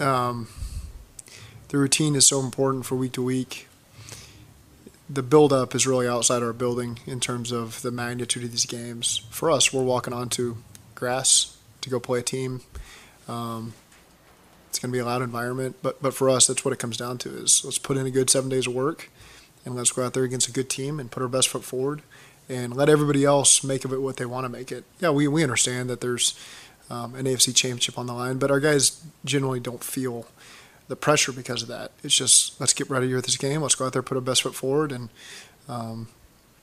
um, 0.00 0.48
the 1.68 1.78
routine 1.78 2.16
is 2.16 2.26
so 2.26 2.40
important 2.40 2.86
for 2.86 2.96
week 2.96 3.12
to 3.12 3.22
week. 3.22 3.68
The 5.12 5.22
build-up 5.24 5.74
is 5.74 5.88
really 5.88 6.06
outside 6.06 6.40
our 6.40 6.52
building 6.52 7.00
in 7.04 7.18
terms 7.18 7.50
of 7.50 7.82
the 7.82 7.90
magnitude 7.90 8.44
of 8.44 8.52
these 8.52 8.66
games. 8.66 9.26
For 9.30 9.50
us, 9.50 9.72
we're 9.72 9.82
walking 9.82 10.12
onto 10.12 10.58
grass 10.94 11.56
to 11.80 11.90
go 11.90 11.98
play 11.98 12.20
a 12.20 12.22
team. 12.22 12.60
Um, 13.26 13.74
it's 14.68 14.78
going 14.78 14.92
to 14.92 14.96
be 14.96 15.00
a 15.00 15.04
loud 15.04 15.20
environment, 15.20 15.78
but 15.82 16.00
but 16.00 16.14
for 16.14 16.30
us, 16.30 16.46
that's 16.46 16.64
what 16.64 16.72
it 16.72 16.78
comes 16.78 16.96
down 16.96 17.18
to: 17.18 17.28
is 17.28 17.62
let's 17.64 17.78
put 17.78 17.96
in 17.96 18.06
a 18.06 18.10
good 18.10 18.30
seven 18.30 18.48
days 18.48 18.68
of 18.68 18.74
work, 18.74 19.10
and 19.64 19.74
let's 19.74 19.90
go 19.90 20.04
out 20.04 20.14
there 20.14 20.22
against 20.22 20.48
a 20.48 20.52
good 20.52 20.70
team 20.70 21.00
and 21.00 21.10
put 21.10 21.22
our 21.24 21.28
best 21.28 21.48
foot 21.48 21.64
forward, 21.64 22.02
and 22.50 22.74
let 22.74 22.88
everybody 22.88 23.24
else 23.24 23.62
make 23.62 23.84
of 23.84 23.92
it 23.92 24.02
what 24.02 24.16
they 24.16 24.26
want 24.26 24.44
to 24.44 24.48
make 24.48 24.72
it. 24.72 24.84
Yeah, 24.98 25.10
we 25.10 25.28
we 25.28 25.42
understand 25.42 25.88
that 25.88 26.00
there's 26.00 26.38
um, 26.90 27.14
an 27.14 27.24
AFC 27.24 27.54
championship 27.54 27.96
on 27.96 28.06
the 28.06 28.12
line, 28.12 28.38
but 28.38 28.50
our 28.50 28.60
guys 28.60 29.02
generally 29.24 29.60
don't 29.60 29.84
feel 29.84 30.26
the 30.88 30.96
pressure 30.96 31.30
because 31.30 31.62
of 31.62 31.68
that. 31.68 31.92
It's 32.02 32.14
just 32.14 32.60
let's 32.60 32.72
get 32.72 32.90
ready 32.90 33.14
with 33.14 33.24
this 33.24 33.36
game. 33.36 33.62
Let's 33.62 33.76
go 33.76 33.86
out 33.86 33.92
there, 33.92 34.02
put 34.02 34.16
our 34.16 34.20
best 34.20 34.42
foot 34.42 34.56
forward, 34.56 34.90
and 34.90 35.08
um, 35.68 36.08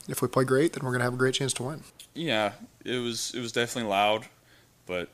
if 0.09 0.21
we 0.21 0.27
play 0.27 0.43
great, 0.43 0.73
then 0.73 0.83
we're 0.83 0.91
going 0.91 0.99
to 0.99 1.05
have 1.05 1.13
a 1.13 1.17
great 1.17 1.33
chance 1.33 1.53
to 1.53 1.63
win. 1.63 1.83
Yeah, 2.13 2.53
it 2.83 2.97
was 2.97 3.33
it 3.33 3.39
was 3.39 3.53
definitely 3.53 3.89
loud, 3.89 4.25
but 4.85 5.09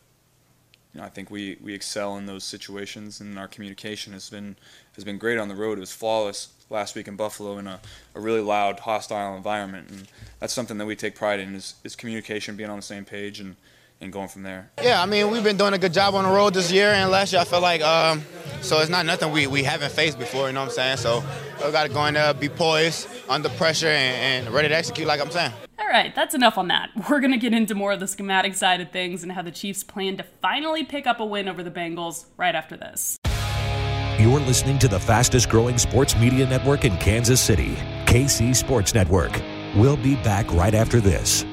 you 0.93 0.99
know, 1.01 1.05
I 1.05 1.09
think 1.09 1.31
we, 1.31 1.57
we 1.61 1.73
excel 1.73 2.17
in 2.17 2.25
those 2.25 2.43
situations, 2.43 3.19
and 3.19 3.39
our 3.39 3.47
communication 3.47 4.13
has 4.13 4.29
been 4.29 4.55
has 4.95 5.03
been 5.03 5.17
great 5.17 5.39
on 5.39 5.47
the 5.47 5.55
road. 5.55 5.77
It 5.77 5.81
was 5.81 5.91
flawless 5.91 6.49
last 6.69 6.95
week 6.95 7.07
in 7.07 7.15
Buffalo 7.15 7.57
in 7.57 7.67
a, 7.67 7.79
a 8.13 8.19
really 8.19 8.41
loud, 8.41 8.79
hostile 8.79 9.35
environment, 9.35 9.89
and 9.89 10.07
that's 10.39 10.53
something 10.53 10.77
that 10.77 10.85
we 10.85 10.95
take 10.95 11.15
pride 11.15 11.39
in 11.39 11.55
is, 11.55 11.75
is 11.83 11.95
communication, 11.95 12.55
being 12.55 12.69
on 12.69 12.77
the 12.77 12.83
same 12.83 13.05
page, 13.05 13.39
and, 13.39 13.55
and 14.03 14.13
going 14.13 14.27
from 14.27 14.43
there. 14.43 14.69
Yeah, 14.81 15.01
I 15.01 15.05
mean, 15.05 15.31
we've 15.31 15.43
been 15.43 15.57
doing 15.57 15.73
a 15.73 15.77
good 15.77 15.93
job 15.93 16.13
on 16.13 16.25
the 16.25 16.29
road 16.29 16.53
this 16.53 16.71
year, 16.71 16.89
and 16.89 17.09
last 17.09 17.33
year 17.33 17.41
I 17.41 17.45
felt 17.45 17.63
like 17.63 17.81
um, 17.81 18.21
so 18.61 18.79
it's 18.79 18.89
not 18.89 19.05
nothing 19.05 19.31
we, 19.31 19.47
we 19.47 19.63
haven't 19.63 19.91
faced 19.91 20.17
before. 20.17 20.47
You 20.47 20.53
know 20.53 20.61
what 20.61 20.69
I'm 20.69 20.73
saying? 20.73 20.97
So 20.97 21.23
we 21.65 21.71
got 21.71 21.83
to 21.83 21.89
go 21.89 22.05
in 22.05 22.13
there, 22.13 22.33
be 22.33 22.49
poised, 22.49 23.07
under 23.29 23.49
pressure, 23.49 23.87
and, 23.87 24.45
and 24.45 24.53
ready 24.53 24.69
to 24.69 24.75
execute, 24.75 25.07
like 25.07 25.19
I'm 25.19 25.31
saying. 25.31 25.51
All 25.79 25.87
right, 25.87 26.15
that's 26.15 26.33
enough 26.33 26.57
on 26.57 26.69
that. 26.69 26.89
We're 27.09 27.19
going 27.19 27.31
to 27.31 27.37
get 27.37 27.53
into 27.53 27.75
more 27.75 27.91
of 27.91 27.99
the 27.99 28.07
schematic 28.07 28.55
side 28.55 28.79
of 28.79 28.91
things 28.91 29.23
and 29.23 29.31
how 29.31 29.41
the 29.41 29.51
Chiefs 29.51 29.83
plan 29.83 30.17
to 30.17 30.23
finally 30.41 30.83
pick 30.83 31.05
up 31.07 31.19
a 31.19 31.25
win 31.25 31.49
over 31.49 31.61
the 31.61 31.71
Bengals 31.71 32.25
right 32.37 32.55
after 32.55 32.77
this. 32.77 33.17
You're 34.17 34.39
listening 34.39 34.79
to 34.79 34.87
the 34.87 34.99
fastest 34.99 35.49
growing 35.49 35.77
sports 35.77 36.15
media 36.15 36.47
network 36.47 36.85
in 36.85 36.95
Kansas 36.97 37.41
City, 37.41 37.75
KC 38.05 38.55
Sports 38.55 38.93
Network. 38.93 39.41
We'll 39.75 39.97
be 39.97 40.15
back 40.17 40.51
right 40.53 40.73
after 40.73 41.01
this. 41.01 41.43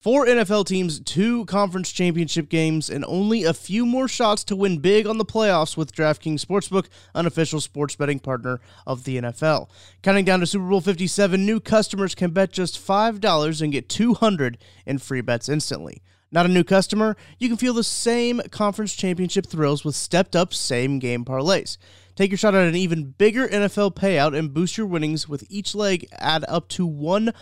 Four 0.00 0.24
NFL 0.24 0.64
teams, 0.64 0.98
two 1.00 1.44
conference 1.44 1.92
championship 1.92 2.48
games, 2.48 2.88
and 2.88 3.04
only 3.04 3.44
a 3.44 3.52
few 3.52 3.84
more 3.84 4.08
shots 4.08 4.42
to 4.44 4.56
win 4.56 4.78
big 4.78 5.06
on 5.06 5.18
the 5.18 5.26
playoffs 5.26 5.76
with 5.76 5.94
DraftKings 5.94 6.42
Sportsbook, 6.42 6.86
unofficial 7.14 7.60
sports 7.60 7.96
betting 7.96 8.18
partner 8.18 8.62
of 8.86 9.04
the 9.04 9.18
NFL. 9.18 9.68
Counting 10.00 10.24
down 10.24 10.40
to 10.40 10.46
Super 10.46 10.66
Bowl 10.66 10.80
57, 10.80 11.44
new 11.44 11.60
customers 11.60 12.14
can 12.14 12.30
bet 12.30 12.50
just 12.50 12.78
$5 12.78 13.60
and 13.60 13.72
get 13.72 13.90
200 13.90 14.56
in 14.86 14.96
free 14.96 15.20
bets 15.20 15.50
instantly. 15.50 16.00
Not 16.32 16.46
a 16.46 16.48
new 16.48 16.64
customer? 16.64 17.14
You 17.38 17.48
can 17.48 17.58
feel 17.58 17.74
the 17.74 17.84
same 17.84 18.40
conference 18.50 18.94
championship 18.94 19.44
thrills 19.44 19.84
with 19.84 19.96
stepped 19.96 20.34
up 20.34 20.54
same 20.54 20.98
game 20.98 21.26
parlays. 21.26 21.76
Take 22.14 22.30
your 22.30 22.38
shot 22.38 22.54
at 22.54 22.68
an 22.68 22.76
even 22.76 23.14
bigger 23.18 23.48
NFL 23.48 23.94
payout 23.96 24.36
and 24.36 24.54
boost 24.54 24.76
your 24.76 24.86
winnings 24.86 25.28
with 25.28 25.44
each 25.48 25.74
leg 25.74 26.06
add 26.12 26.44
up 26.48 26.68
to 26.68 26.88
100%. 26.88 27.32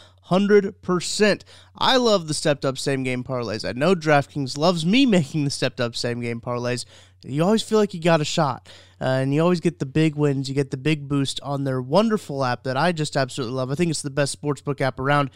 I 1.74 1.96
love 1.96 2.28
the 2.28 2.34
stepped 2.34 2.64
up 2.64 2.76
same 2.76 3.02
game 3.02 3.24
parlays. 3.24 3.66
I 3.66 3.72
know 3.72 3.94
DraftKings 3.94 4.58
loves 4.58 4.84
me 4.84 5.06
making 5.16 5.44
the 5.44 5.50
stepped 5.50 5.80
up 5.80 5.96
same 5.96 6.20
game 6.20 6.40
parlays. 6.40 6.84
You 7.24 7.42
always 7.42 7.62
feel 7.62 7.78
like 7.78 7.94
you 7.94 8.00
got 8.00 8.20
a 8.20 8.24
shot, 8.24 8.68
uh, 9.00 9.04
and 9.04 9.34
you 9.34 9.40
always 9.40 9.60
get 9.60 9.78
the 9.78 9.86
big 9.86 10.14
wins. 10.14 10.48
You 10.48 10.54
get 10.54 10.70
the 10.70 10.76
big 10.76 11.08
boost 11.08 11.40
on 11.42 11.64
their 11.64 11.80
wonderful 11.80 12.44
app 12.44 12.62
that 12.64 12.76
I 12.76 12.92
just 12.92 13.16
absolutely 13.16 13.56
love. 13.56 13.70
I 13.70 13.74
think 13.74 13.90
it's 13.90 14.02
the 14.02 14.10
best 14.10 14.40
sportsbook 14.40 14.80
app 14.80 15.00
around 15.00 15.30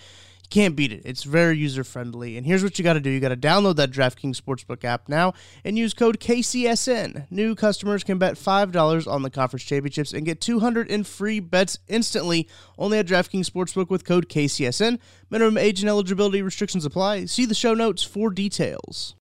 can't 0.52 0.76
beat 0.76 0.92
it. 0.92 1.00
It's 1.06 1.22
very 1.22 1.56
user 1.56 1.82
friendly. 1.82 2.36
And 2.36 2.46
here's 2.46 2.62
what 2.62 2.78
you 2.78 2.84
got 2.84 2.92
to 2.92 3.00
do 3.00 3.08
you 3.08 3.20
got 3.20 3.30
to 3.30 3.36
download 3.36 3.76
that 3.76 3.90
DraftKings 3.90 4.38
Sportsbook 4.38 4.84
app 4.84 5.08
now 5.08 5.32
and 5.64 5.78
use 5.78 5.94
code 5.94 6.20
KCSN. 6.20 7.26
New 7.30 7.54
customers 7.54 8.04
can 8.04 8.18
bet 8.18 8.34
$5 8.34 9.10
on 9.10 9.22
the 9.22 9.30
conference 9.30 9.64
championships 9.64 10.12
and 10.12 10.26
get 10.26 10.42
200 10.42 10.90
in 10.90 11.04
free 11.04 11.40
bets 11.40 11.78
instantly 11.88 12.46
only 12.76 12.98
at 12.98 13.06
DraftKings 13.06 13.48
Sportsbook 13.48 13.88
with 13.88 14.04
code 14.04 14.28
KCSN. 14.28 14.98
Minimum 15.30 15.56
age 15.56 15.80
and 15.80 15.88
eligibility 15.88 16.42
restrictions 16.42 16.84
apply. 16.84 17.24
See 17.24 17.46
the 17.46 17.54
show 17.54 17.72
notes 17.72 18.02
for 18.02 18.28
details. 18.28 19.14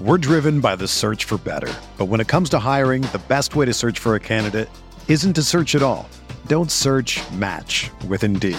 We're 0.00 0.18
driven 0.18 0.60
by 0.60 0.74
the 0.74 0.88
search 0.88 1.24
for 1.24 1.38
better. 1.38 1.72
But 1.96 2.06
when 2.06 2.20
it 2.20 2.26
comes 2.26 2.50
to 2.50 2.58
hiring, 2.58 3.02
the 3.02 3.22
best 3.28 3.54
way 3.54 3.64
to 3.64 3.72
search 3.72 4.00
for 4.00 4.16
a 4.16 4.20
candidate 4.20 4.68
isn't 5.06 5.34
to 5.34 5.42
search 5.44 5.76
at 5.76 5.82
all. 5.82 6.08
Don't 6.48 6.72
search 6.72 7.20
match 7.30 7.92
with 8.08 8.24
Indeed. 8.24 8.58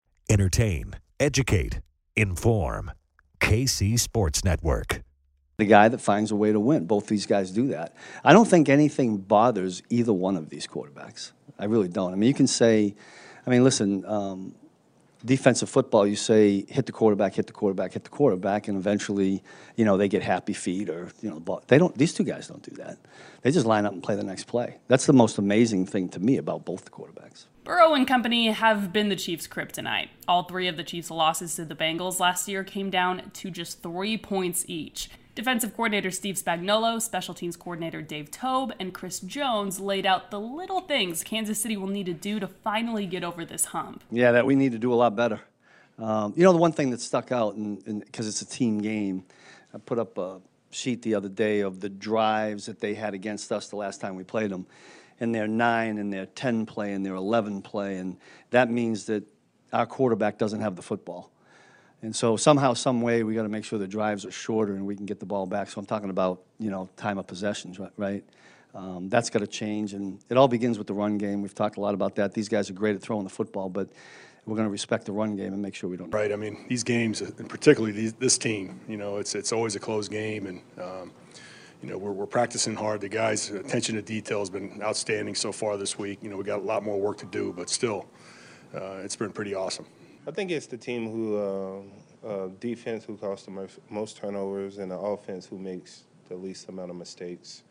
Entertain, 0.31 0.95
educate, 1.19 1.81
inform. 2.15 2.93
KC 3.41 3.99
Sports 3.99 4.45
Network. 4.45 5.01
The 5.57 5.65
guy 5.65 5.89
that 5.89 5.99
finds 5.99 6.31
a 6.31 6.37
way 6.37 6.53
to 6.53 6.59
win. 6.61 6.85
Both 6.85 7.07
these 7.07 7.25
guys 7.25 7.51
do 7.51 7.67
that. 7.67 7.93
I 8.23 8.31
don't 8.31 8.47
think 8.47 8.69
anything 8.69 9.17
bothers 9.17 9.83
either 9.89 10.13
one 10.13 10.37
of 10.37 10.49
these 10.49 10.67
quarterbacks. 10.67 11.33
I 11.59 11.65
really 11.65 11.89
don't. 11.89 12.13
I 12.13 12.15
mean, 12.15 12.29
you 12.29 12.33
can 12.33 12.47
say, 12.47 12.95
I 13.45 13.49
mean, 13.49 13.65
listen, 13.65 14.05
um, 14.05 14.55
defensive 15.25 15.69
football, 15.69 16.07
you 16.07 16.15
say 16.15 16.63
hit 16.69 16.85
the 16.85 16.93
quarterback, 16.93 17.35
hit 17.35 17.47
the 17.47 17.51
quarterback, 17.51 17.91
hit 17.91 18.05
the 18.05 18.09
quarterback, 18.09 18.69
and 18.69 18.77
eventually, 18.77 19.43
you 19.75 19.83
know, 19.83 19.97
they 19.97 20.07
get 20.07 20.23
happy 20.23 20.53
feet 20.53 20.89
or 20.89 21.09
you 21.21 21.29
know, 21.29 21.41
ball. 21.41 21.61
They 21.67 21.77
don't. 21.77 21.93
These 21.97 22.13
two 22.13 22.23
guys 22.23 22.47
don't 22.47 22.63
do 22.63 22.73
that. 22.77 22.99
They 23.41 23.51
just 23.51 23.65
line 23.65 23.85
up 23.85 23.91
and 23.91 24.01
play 24.01 24.15
the 24.15 24.23
next 24.23 24.45
play. 24.45 24.77
That's 24.87 25.07
the 25.07 25.13
most 25.13 25.39
amazing 25.39 25.87
thing 25.87 26.07
to 26.07 26.21
me 26.21 26.37
about 26.37 26.63
both 26.63 26.85
the 26.85 26.91
quarterbacks. 26.91 27.47
Burrow 27.63 27.93
and 27.93 28.07
company 28.07 28.47
have 28.47 28.91
been 28.91 29.09
the 29.09 29.15
Chiefs' 29.15 29.47
kryptonite. 29.47 30.09
All 30.27 30.43
three 30.43 30.67
of 30.67 30.77
the 30.77 30.83
Chiefs' 30.83 31.11
losses 31.11 31.55
to 31.55 31.65
the 31.65 31.75
Bengals 31.75 32.19
last 32.19 32.47
year 32.47 32.63
came 32.63 32.89
down 32.89 33.29
to 33.35 33.51
just 33.51 33.83
three 33.83 34.17
points 34.17 34.65
each. 34.67 35.11
Defensive 35.35 35.75
coordinator 35.75 36.09
Steve 36.09 36.35
Spagnuolo, 36.35 36.99
special 36.99 37.35
teams 37.35 37.55
coordinator 37.55 38.01
Dave 38.01 38.31
Toub, 38.31 38.73
and 38.79 38.95
Chris 38.95 39.19
Jones 39.19 39.79
laid 39.79 40.07
out 40.07 40.31
the 40.31 40.39
little 40.39 40.81
things 40.81 41.23
Kansas 41.23 41.61
City 41.61 41.77
will 41.77 41.87
need 41.87 42.07
to 42.07 42.13
do 42.13 42.39
to 42.39 42.47
finally 42.47 43.05
get 43.05 43.23
over 43.23 43.45
this 43.45 43.65
hump. 43.65 44.03
Yeah, 44.09 44.31
that 44.31 44.45
we 44.45 44.55
need 44.55 44.71
to 44.71 44.79
do 44.79 44.91
a 44.91 44.95
lot 44.95 45.15
better. 45.15 45.39
Um, 45.99 46.33
you 46.35 46.43
know, 46.43 46.53
the 46.53 46.57
one 46.57 46.71
thing 46.71 46.89
that 46.89 46.99
stuck 46.99 47.31
out, 47.31 47.55
because 47.55 48.27
it's 48.27 48.41
a 48.41 48.47
team 48.47 48.79
game, 48.79 49.23
I 49.71 49.77
put 49.77 49.99
up 49.99 50.17
a 50.17 50.41
sheet 50.71 51.03
the 51.03 51.13
other 51.13 51.29
day 51.29 51.59
of 51.59 51.79
the 51.79 51.89
drives 51.89 52.65
that 52.65 52.79
they 52.79 52.95
had 52.95 53.13
against 53.13 53.51
us 53.51 53.67
the 53.67 53.75
last 53.75 54.01
time 54.01 54.15
we 54.15 54.23
played 54.23 54.49
them 54.49 54.65
and 55.21 55.33
their 55.33 55.47
nine 55.47 55.99
and 55.99 56.11
their 56.11 56.25
10 56.25 56.65
play 56.65 56.91
and 56.91 57.05
their 57.05 57.15
11 57.15 57.61
play. 57.61 57.97
And 57.97 58.17
that 58.49 58.69
means 58.69 59.05
that 59.05 59.23
our 59.71 59.85
quarterback 59.85 60.37
doesn't 60.37 60.59
have 60.59 60.75
the 60.75 60.81
football. 60.81 61.31
And 62.01 62.15
so 62.15 62.35
somehow, 62.35 62.73
some 62.73 63.01
way, 63.01 63.21
we 63.21 63.35
got 63.35 63.43
to 63.43 63.49
make 63.49 63.63
sure 63.63 63.77
the 63.77 63.87
drives 63.87 64.25
are 64.25 64.31
shorter 64.31 64.73
and 64.73 64.87
we 64.87 64.95
can 64.95 65.05
get 65.05 65.19
the 65.19 65.25
ball 65.25 65.45
back. 65.45 65.69
So 65.69 65.79
I'm 65.79 65.85
talking 65.85 66.09
about, 66.09 66.41
you 66.57 66.71
know, 66.71 66.89
time 66.97 67.19
of 67.19 67.27
possessions, 67.27 67.79
right? 67.95 68.23
Um, 68.73 69.09
that's 69.09 69.29
got 69.29 69.39
to 69.39 69.47
change, 69.47 69.93
and 69.93 70.19
it 70.29 70.37
all 70.37 70.47
begins 70.47 70.77
with 70.77 70.87
the 70.87 70.93
run 70.93 71.17
game. 71.17 71.41
We've 71.41 71.53
talked 71.53 71.75
a 71.75 71.81
lot 71.81 71.93
about 71.93 72.15
that. 72.15 72.33
These 72.33 72.47
guys 72.47 72.69
are 72.69 72.73
great 72.73 72.95
at 72.95 73.01
throwing 73.01 73.25
the 73.25 73.29
football, 73.29 73.67
but 73.67 73.89
we're 74.45 74.55
going 74.55 74.65
to 74.65 74.71
respect 74.71 75.05
the 75.05 75.11
run 75.11 75.35
game 75.35 75.51
and 75.51 75.61
make 75.61 75.75
sure 75.75 75.89
we 75.89 75.97
don't. 75.97 76.09
Right. 76.09 76.31
I 76.31 76.37
mean, 76.37 76.65
these 76.69 76.83
games, 76.83 77.19
and 77.19 77.49
particularly 77.49 77.91
these, 77.91 78.13
this 78.13 78.37
team, 78.37 78.79
you 78.87 78.95
know, 78.95 79.17
it's 79.17 79.35
it's 79.35 79.51
always 79.51 79.75
a 79.75 79.79
close 79.79 80.07
game, 80.07 80.47
and 80.47 80.61
um, 80.81 81.11
you 81.81 81.89
know 81.89 81.97
we're, 81.97 82.11
we're 82.11 82.25
practicing 82.25 82.75
hard. 82.75 83.01
The 83.01 83.09
guys' 83.09 83.49
attention 83.49 83.95
to 83.95 84.01
detail 84.01 84.39
has 84.39 84.49
been 84.49 84.81
outstanding 84.81 85.35
so 85.35 85.51
far 85.51 85.77
this 85.77 85.97
week. 85.97 86.19
You 86.21 86.29
know, 86.29 86.37
we 86.37 86.43
got 86.43 86.59
a 86.59 86.63
lot 86.63 86.83
more 86.83 86.99
work 86.99 87.17
to 87.19 87.25
do, 87.25 87.53
but 87.55 87.69
still, 87.69 88.07
uh, 88.75 89.01
it's 89.03 89.15
been 89.15 89.31
pretty 89.31 89.55
awesome. 89.55 89.85
I 90.27 90.31
think 90.31 90.51
it's 90.51 90.67
the 90.67 90.77
team 90.77 91.11
who, 91.11 91.37
uh, 92.23 92.27
uh, 92.27 92.49
defense 92.59 93.03
who 93.03 93.17
causes 93.17 93.47
the 93.47 93.69
most, 93.89 94.17
turnovers 94.17 94.77
and 94.77 94.91
the 94.91 94.97
offense 94.97 95.47
who 95.47 95.57
makes 95.57 96.03
the 96.29 96.35
least 96.35 96.69
amount 96.69 96.91
of 96.91 96.95
mistakes. 96.95 97.63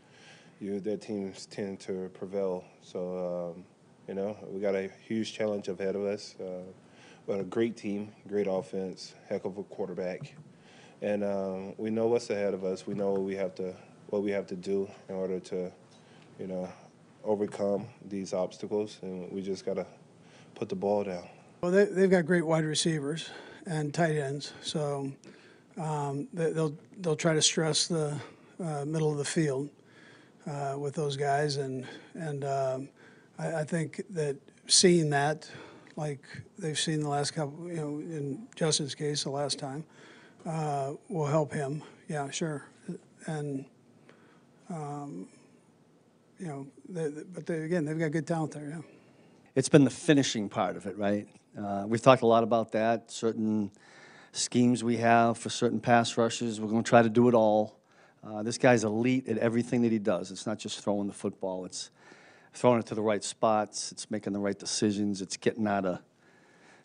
You, 0.61 0.81
their 0.81 0.97
teams 0.97 1.47
tend 1.47 1.79
to 1.81 2.11
prevail. 2.13 2.65
So, 2.83 3.55
um, 3.55 3.65
you 4.09 4.15
know, 4.15 4.37
we 4.49 4.61
got 4.61 4.75
a 4.75 4.91
huge 5.07 5.33
challenge 5.33 5.69
ahead 5.69 5.95
of 5.95 6.03
us. 6.05 6.35
Uh, 6.41 6.63
but 7.27 7.39
a 7.39 7.45
great 7.45 7.77
team, 7.77 8.11
great 8.27 8.49
offense, 8.49 9.15
heck 9.29 9.45
of 9.45 9.57
a 9.59 9.63
quarterback, 9.63 10.35
and 11.01 11.23
um, 11.23 11.75
we 11.77 11.91
know 11.91 12.09
what's 12.09 12.29
ahead 12.31 12.55
of 12.55 12.65
us. 12.65 12.89
We 12.89 12.95
know 12.95 13.13
what 13.13 13.23
we 13.23 13.37
have 13.37 13.55
to 13.57 13.75
what 14.11 14.23
we 14.23 14.31
have 14.33 14.47
to 14.49 14.57
do 14.57 14.89
in 15.09 15.15
order 15.15 15.41
to, 15.41 15.71
you 16.39 16.47
know, 16.47 16.69
overcome 17.25 17.87
these 18.09 18.33
obstacles, 18.33 18.99
and 19.03 19.31
we 19.31 19.41
just 19.41 19.65
gotta 19.65 19.87
put 20.55 20.69
the 20.69 20.75
ball 20.75 21.05
down. 21.05 21.27
Well, 21.61 21.71
they, 21.71 21.85
they've 21.85 22.11
got 22.11 22.27
great 22.27 22.45
wide 22.45 22.65
receivers 22.65 23.31
and 23.67 23.95
tight 23.95 24.17
ends, 24.17 24.53
so 24.63 25.13
um, 25.77 26.29
they, 26.33 26.53
they'll 26.53 26.77
they'll 26.99 27.17
try 27.17 27.35
to 27.35 27.43
stress 27.43 27.87
the 27.87 28.17
uh, 28.63 28.85
middle 28.85 29.13
of 29.13 29.19
the 29.19 29.25
field 29.25 29.69
uh, 30.47 30.77
with 30.79 30.95
those 30.95 31.17
guys, 31.17 31.57
and 31.57 31.87
and 32.15 32.45
um, 32.45 32.89
I, 33.39 33.61
I 33.61 33.65
think 33.65 34.03
that 34.11 34.37
seeing 34.67 35.11
that, 35.11 35.49
like 35.97 36.21
they've 36.59 36.79
seen 36.79 37.01
the 37.01 37.09
last 37.09 37.33
couple, 37.33 37.69
you 37.69 37.77
know, 37.77 37.99
in 37.99 38.49
Justin's 38.57 38.95
case, 38.95 39.23
the 39.23 39.31
last 39.31 39.59
time, 39.59 39.85
uh, 40.47 40.95
will 41.09 41.27
help 41.27 41.53
him. 41.53 41.83
Yeah, 42.09 42.29
sure, 42.31 42.65
and. 43.27 43.67
Um, 44.71 45.27
you 46.39 46.47
know, 46.47 46.67
they, 46.89 47.09
they- 47.09 47.23
but 47.35 47.47
they, 47.47 47.63
again, 47.63 47.85
they've 47.85 47.99
got 47.99 48.13
good 48.13 48.27
talent 48.27 48.53
there. 48.53 48.69
Yeah. 48.69 48.81
It's 49.55 49.69
been 49.69 49.85
the 49.85 49.91
finishing 49.91 50.49
part 50.49 50.77
of 50.77 50.87
it, 50.87 50.97
right? 50.97 51.27
Uh, 51.59 51.85
we've 51.87 52.01
talked 52.01 52.23
a 52.23 52.27
lot 52.27 52.45
about 52.45 52.73
that. 52.73 53.11
Certain 53.11 53.71
schemes 54.33 54.85
we 54.85 54.97
have 54.99 55.37
for 55.37 55.51
certain 55.51 55.81
pass 55.81 56.17
rushes. 56.17 56.61
We're 56.61 56.69
going 56.69 56.85
to 56.85 56.89
try 56.89 57.03
to 57.03 57.09
do 57.09 57.29
it 57.29 57.35
all. 57.35 57.77
Uh, 58.23 58.43
this 58.43 58.59
guy's 58.59 58.85
elite 58.85 59.29
at 59.29 59.39
everything 59.39 59.83
that 59.83 59.91
he 59.91 59.99
does. 59.99 60.31
It's 60.31 60.47
not 60.47 60.59
just 60.59 60.81
throwing 60.85 61.09
the 61.09 61.13
football. 61.13 61.65
It's 61.65 61.91
throwing 62.55 62.79
it 62.79 62.87
to 62.87 62.95
the 62.95 63.03
right 63.03 63.25
spots. 63.25 63.91
It's 63.91 64.11
making 64.11 64.33
the 64.33 64.39
right 64.39 64.59
decisions. 64.59 65.21
It's 65.21 65.37
getting 65.37 65.67
out 65.67 65.85
of 65.85 65.99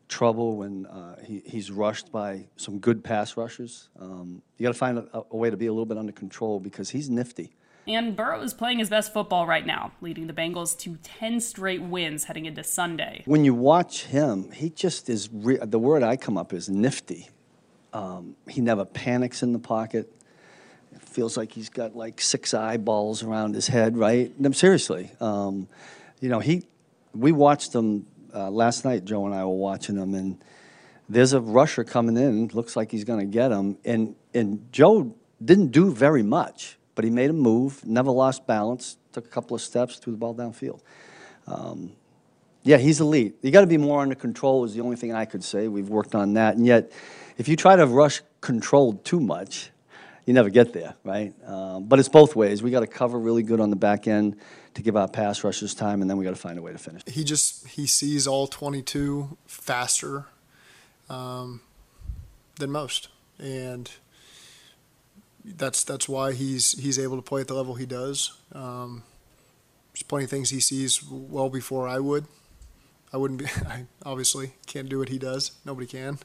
trouble 0.08 0.58
when 0.58 0.86
uh, 0.88 1.18
he, 1.24 1.44
he's 1.46 1.70
rushed 1.72 2.12
by 2.12 2.48
some 2.56 2.80
good 2.80 3.04
pass 3.04 3.38
rushers. 3.38 3.90
Um, 4.00 4.42
you 4.58 4.64
got 4.64 4.72
to 4.74 4.78
find 4.78 4.98
a, 4.98 5.24
a 5.32 5.38
way 5.38 5.50
to 5.50 5.58
be 5.58 5.68
a 5.68 5.72
little 5.72 5.86
bit 5.86 5.98
under 5.98 6.12
control 6.12 6.60
because 6.60 6.90
he's 6.90 7.10
nifty. 7.10 7.54
And 7.88 8.16
Burrow 8.16 8.42
is 8.42 8.54
playing 8.54 8.80
his 8.80 8.90
best 8.90 9.14
football 9.14 9.46
right 9.46 9.66
now, 9.66 9.92
leading 10.02 10.28
the 10.28 10.34
Bengals 10.34 10.78
to 10.80 10.98
10 11.04 11.40
straight 11.40 11.82
wins 11.82 12.24
heading 12.24 12.46
into 12.46 12.64
Sunday. 12.64 13.22
When 13.26 13.46
you 13.46 13.54
watch 13.54 14.06
him, 14.06 14.52
he 14.52 14.70
just 14.70 15.10
is. 15.10 15.30
Re- 15.32 15.60
the 15.62 15.80
word 15.80 16.02
I 16.02 16.18
come 16.18 16.38
up 16.38 16.52
is 16.54 16.68
nifty. 16.68 17.30
Um, 17.94 18.36
he 18.50 18.62
never 18.62 18.86
panics 18.86 19.44
in 19.44 19.54
the 19.54 19.60
pocket. 19.60 20.12
It 20.92 21.02
feels 21.02 21.38
like 21.38 21.52
he's 21.52 21.70
got 21.70 21.96
like 21.96 22.20
six 22.22 22.54
eyeballs 22.54 23.24
around 23.24 23.54
his 23.54 23.68
head, 23.68 23.98
right? 23.98 24.38
No, 24.40 24.52
seriously, 24.52 25.12
um, 25.22 25.68
you 26.20 26.30
know 26.30 26.40
he. 26.40 26.64
We 27.14 27.32
watched 27.32 27.74
him 27.74 28.08
uh, 28.34 28.50
last 28.50 28.84
night. 28.84 29.06
Joe 29.06 29.26
and 29.26 29.36
I 29.36 29.46
were 29.46 29.56
watching 29.56 29.96
him, 29.96 30.14
and 30.14 30.44
there's 31.08 31.34
a 31.34 31.40
rusher 31.40 31.84
coming 31.84 32.18
in. 32.18 32.48
Looks 32.50 32.76
like 32.76 32.92
he's 32.92 33.04
going 33.04 33.20
to 33.20 33.26
get 33.26 33.52
him, 33.52 33.78
and 33.86 34.16
and 34.34 34.68
Joe 34.72 35.16
didn't 35.44 35.68
do 35.68 35.92
very 35.92 36.24
much, 36.24 36.78
but 36.96 37.04
he 37.04 37.12
made 37.12 37.30
a 37.30 37.34
move. 37.34 37.86
Never 37.86 38.10
lost 38.10 38.48
balance. 38.48 38.98
Took 39.12 39.26
a 39.26 39.30
couple 39.30 39.56
of 39.56 39.62
steps, 39.62 39.98
threw 39.98 40.14
the 40.14 40.18
ball 40.18 40.34
downfield. 40.34 40.82
Um, 41.48 41.92
yeah, 42.64 42.78
he's 42.78 43.00
elite. 43.00 43.36
You 43.42 43.52
got 43.52 43.62
to 43.62 43.68
be 43.68 43.78
more 43.78 44.02
under 44.02 44.16
control. 44.16 44.66
Is 44.66 44.74
the 44.74 44.82
only 44.82 44.96
thing 44.96 45.14
I 45.14 45.26
could 45.26 45.44
say. 45.44 45.68
We've 45.68 45.90
worked 45.90 46.16
on 46.16 46.34
that, 46.34 46.56
and 46.56 46.66
yet, 46.66 46.92
if 47.38 47.48
you 47.48 47.56
try 47.56 47.76
to 47.76 47.86
rush 47.86 48.22
controlled 48.42 49.06
too 49.06 49.20
much, 49.20 49.70
you 50.26 50.34
never 50.34 50.50
get 50.50 50.74
there, 50.74 50.96
right? 51.04 51.34
Um, 51.48 51.86
but 51.86 52.00
it's 52.00 52.10
both 52.10 52.36
ways. 52.36 52.64
We 52.64 52.72
got 52.72 52.80
to 52.80 52.88
cover 52.88 53.20
really 53.20 53.44
good 53.44 53.60
on 53.60 53.70
the 53.70 53.76
back 53.76 54.08
end 54.08 54.38
to 54.74 54.82
give 54.82 54.96
our 54.96 55.08
pass 55.08 55.44
rushers 55.44 55.76
time, 55.76 56.02
and 56.02 56.10
then 56.10 56.18
we 56.18 56.26
got 56.26 56.32
to 56.32 56.42
find 56.42 56.58
a 56.58 56.62
way 56.62 56.72
to 56.72 56.78
finish. 56.78 57.04
He 57.08 57.24
just 57.24 57.68
he 57.68 57.86
sees 57.86 58.26
all 58.26 58.48
22 58.48 59.38
faster 59.46 60.26
um, 61.10 61.62
than 62.58 62.72
most, 62.72 63.10
and 63.38 63.92
that's 65.46 65.84
that's 65.84 66.10
why 66.10 66.34
he's 66.34 66.74
he's 66.82 66.98
able 66.98 67.16
to 67.16 67.22
play 67.22 67.42
at 67.42 67.48
the 67.48 67.54
level 67.54 67.76
he 67.76 67.86
does. 67.86 68.38
Um, 68.52 69.04
there's 69.94 70.04
plenty 70.04 70.26
of 70.26 70.30
things 70.30 70.50
he 70.50 70.60
sees 70.60 71.02
well 71.10 71.50
before 71.50 71.88
I 71.88 72.00
would. 72.00 72.26
I 73.14 73.18
wouldn't 73.18 73.40
be. 73.40 73.46
I 73.68 73.86
obviously 74.06 74.54
can't 74.66 74.90
do 74.90 75.00
what 75.00 75.10
he 75.10 75.18
does. 75.18 75.52
Nobody 75.64 75.88
can. 75.88 76.20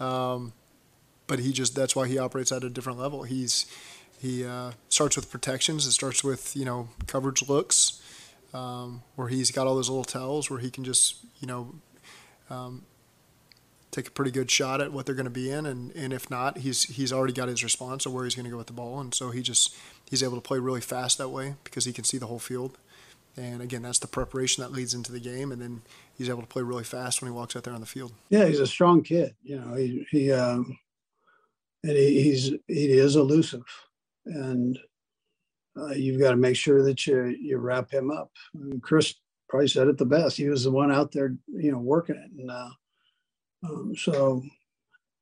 Um, 0.00 0.52
but 1.26 1.38
he 1.38 1.52
just 1.52 1.74
that's 1.74 1.96
why 1.96 2.08
he 2.08 2.18
operates 2.18 2.52
at 2.52 2.64
a 2.64 2.70
different 2.70 2.98
level. 2.98 3.22
He's 3.22 3.66
he 4.20 4.44
uh, 4.44 4.72
starts 4.88 5.16
with 5.16 5.30
protections. 5.30 5.86
It 5.86 5.92
starts 5.92 6.24
with 6.24 6.56
you 6.56 6.64
know 6.64 6.88
coverage 7.06 7.48
looks, 7.48 8.02
um, 8.52 9.02
where 9.16 9.28
he's 9.28 9.50
got 9.50 9.66
all 9.66 9.76
those 9.76 9.88
little 9.88 10.04
tells 10.04 10.50
where 10.50 10.58
he 10.58 10.70
can 10.70 10.84
just 10.84 11.16
you 11.40 11.46
know 11.46 11.74
um, 12.50 12.84
take 13.94 14.08
a 14.08 14.10
pretty 14.10 14.32
good 14.32 14.50
shot 14.50 14.80
at 14.80 14.92
what 14.92 15.06
they're 15.06 15.14
going 15.14 15.24
to 15.24 15.30
be 15.30 15.50
in, 15.50 15.66
and, 15.66 15.94
and 15.94 16.12
if 16.12 16.28
not, 16.28 16.58
he's 16.58 16.82
he's 16.84 17.12
already 17.12 17.32
got 17.32 17.48
his 17.48 17.62
response 17.62 18.04
of 18.04 18.12
where 18.12 18.24
he's 18.24 18.34
going 18.34 18.44
to 18.44 18.50
go 18.50 18.56
with 18.56 18.66
the 18.66 18.72
ball, 18.72 19.00
and 19.00 19.14
so 19.14 19.30
he 19.30 19.40
just 19.40 19.74
he's 20.10 20.22
able 20.22 20.34
to 20.34 20.40
play 20.40 20.58
really 20.58 20.80
fast 20.80 21.18
that 21.18 21.28
way 21.28 21.54
because 21.62 21.84
he 21.84 21.92
can 21.92 22.04
see 22.04 22.18
the 22.18 22.26
whole 22.26 22.40
field. 22.40 22.76
And 23.36 23.62
again, 23.62 23.82
that's 23.82 23.98
the 23.98 24.06
preparation 24.06 24.62
that 24.62 24.72
leads 24.72 24.94
into 24.94 25.12
the 25.12 25.20
game, 25.20 25.52
and 25.52 25.62
then 25.62 25.82
he's 26.16 26.28
able 26.28 26.40
to 26.40 26.46
play 26.46 26.62
really 26.62 26.84
fast 26.84 27.20
when 27.22 27.30
he 27.30 27.36
walks 27.36 27.54
out 27.56 27.62
there 27.62 27.74
on 27.74 27.80
the 27.80 27.86
field. 27.86 28.12
Yeah, 28.30 28.46
he's 28.46 28.60
a 28.60 28.66
strong 28.66 29.02
kid. 29.02 29.34
You 29.42 29.60
know, 29.60 29.74
he 29.74 30.06
he 30.10 30.32
um, 30.32 30.76
and 31.84 31.96
he, 31.96 32.22
he's 32.22 32.50
he 32.66 32.92
is 32.98 33.14
elusive, 33.14 33.64
and 34.26 34.76
uh, 35.78 35.92
you've 35.92 36.20
got 36.20 36.30
to 36.32 36.36
make 36.36 36.56
sure 36.56 36.82
that 36.82 37.06
you 37.06 37.26
you 37.26 37.58
wrap 37.58 37.90
him 37.92 38.10
up. 38.10 38.32
Chris 38.82 39.14
probably 39.48 39.68
said 39.68 39.86
it 39.86 39.98
the 39.98 40.04
best. 40.06 40.36
He 40.36 40.48
was 40.48 40.64
the 40.64 40.72
one 40.72 40.90
out 40.90 41.12
there, 41.12 41.36
you 41.48 41.70
know, 41.70 41.78
working 41.78 42.16
it, 42.16 42.40
and 42.40 42.50
uh, 42.50 42.70
um, 43.64 43.94
so 43.96 44.42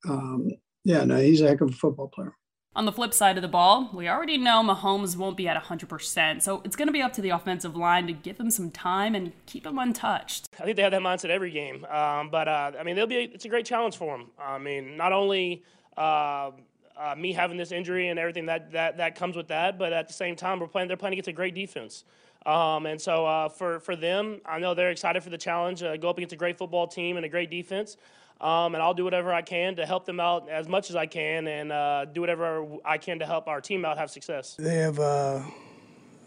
um, 0.09 0.51
yeah, 0.85 1.05
no, 1.05 1.17
he's 1.17 1.41
a 1.41 1.49
heck 1.49 1.61
of 1.61 1.71
a 1.71 1.73
football 1.73 2.09
player. 2.09 2.35
On 2.75 2.87
the 2.87 2.93
flip 2.93 3.13
side 3.13 3.37
of 3.37 3.43
the 3.43 3.49
ball, 3.49 3.91
we 3.93 4.09
already 4.09 4.39
know 4.39 4.63
Mahomes 4.63 5.15
won't 5.15 5.37
be 5.37 5.47
at 5.47 5.63
100%, 5.63 6.41
so 6.41 6.63
it's 6.65 6.75
going 6.75 6.89
to 6.89 6.93
be 6.93 7.03
up 7.03 7.13
to 7.13 7.21
the 7.21 7.29
offensive 7.29 7.77
line 7.77 8.07
to 8.07 8.15
give 8.15 8.41
him 8.41 8.51
some 8.51 8.71
time 8.71 9.15
and 9.15 9.33
keep 9.45 9.67
him 9.67 9.79
untouched. 9.79 10.49
I 10.59 10.65
think 10.65 10.77
they 10.77 10.83
have 10.83 10.93
that 10.93 11.03
mindset 11.03 11.29
every 11.29 11.51
game. 11.51 11.85
Um, 11.85 12.31
but 12.31 12.49
uh, 12.49 12.73
I 12.81 12.83
mean, 12.83 12.97
they'll 12.97 13.07
be. 13.07 13.17
It's 13.17 13.45
a 13.45 13.51
great 13.51 13.67
challenge 13.67 13.99
for 13.99 14.17
them. 14.17 14.31
I 14.39 14.57
mean, 14.57 14.97
not 14.97 15.13
only 15.13 15.65
uh, 15.99 16.53
uh, 16.97 17.15
me 17.15 17.35
having 17.35 17.59
this 17.59 17.73
injury 17.73 18.09
and 18.09 18.19
everything 18.19 18.47
that, 18.47 18.73
that 18.73 18.97
that 18.97 19.17
comes 19.17 19.37
with 19.37 19.49
that, 19.49 19.79
but 19.79 19.93
at 19.93 20.09
the 20.09 20.15
same 20.15 20.35
time, 20.35 20.59
we're 20.59 20.67
playing. 20.67 20.89
They're 20.89 20.97
playing 20.97 21.13
against 21.13 21.29
a 21.29 21.33
great 21.33 21.55
defense. 21.55 22.05
Um, 22.47 22.87
and 22.87 22.99
so 22.99 23.27
uh, 23.27 23.49
for 23.51 23.81
for 23.81 23.97
them, 23.97 24.41
I 24.47 24.59
know 24.59 24.73
they're 24.73 24.91
excited 24.91 25.23
for 25.23 25.31
the 25.31 25.39
challenge. 25.39 25.83
Uh, 25.83 25.99
go 25.99 26.09
up 26.09 26.17
against 26.17 26.33
a 26.33 26.39
great 26.39 26.57
football 26.57 26.87
team 26.87 27.17
and 27.19 27.27
a 27.27 27.29
great 27.29 27.51
defense. 27.51 27.99
Um, 28.43 28.75
and 28.75 28.83
I'll 28.83 28.95
do 28.95 29.05
whatever 29.05 29.33
I 29.33 29.43
can 29.43 29.77
to 29.77 29.87
help 29.87 30.05
them 30.05 30.19
out 30.19 30.49
as 30.49 30.67
much 30.69 30.91
as 30.91 30.97
I 30.97 31.07
can, 31.07 31.47
and 31.47 31.71
uh, 31.71 32.07
do 32.07 32.21
whatever 32.21 32.67
I 32.85 32.99
can 32.99 33.21
to 33.21 33.27
help 33.27 33.47
our 33.47 33.61
team 33.61 33.85
out 33.85 33.99
have 33.99 34.11
success. 34.11 34.57
They 34.59 34.79
have 34.79 34.99
a, 34.99 35.47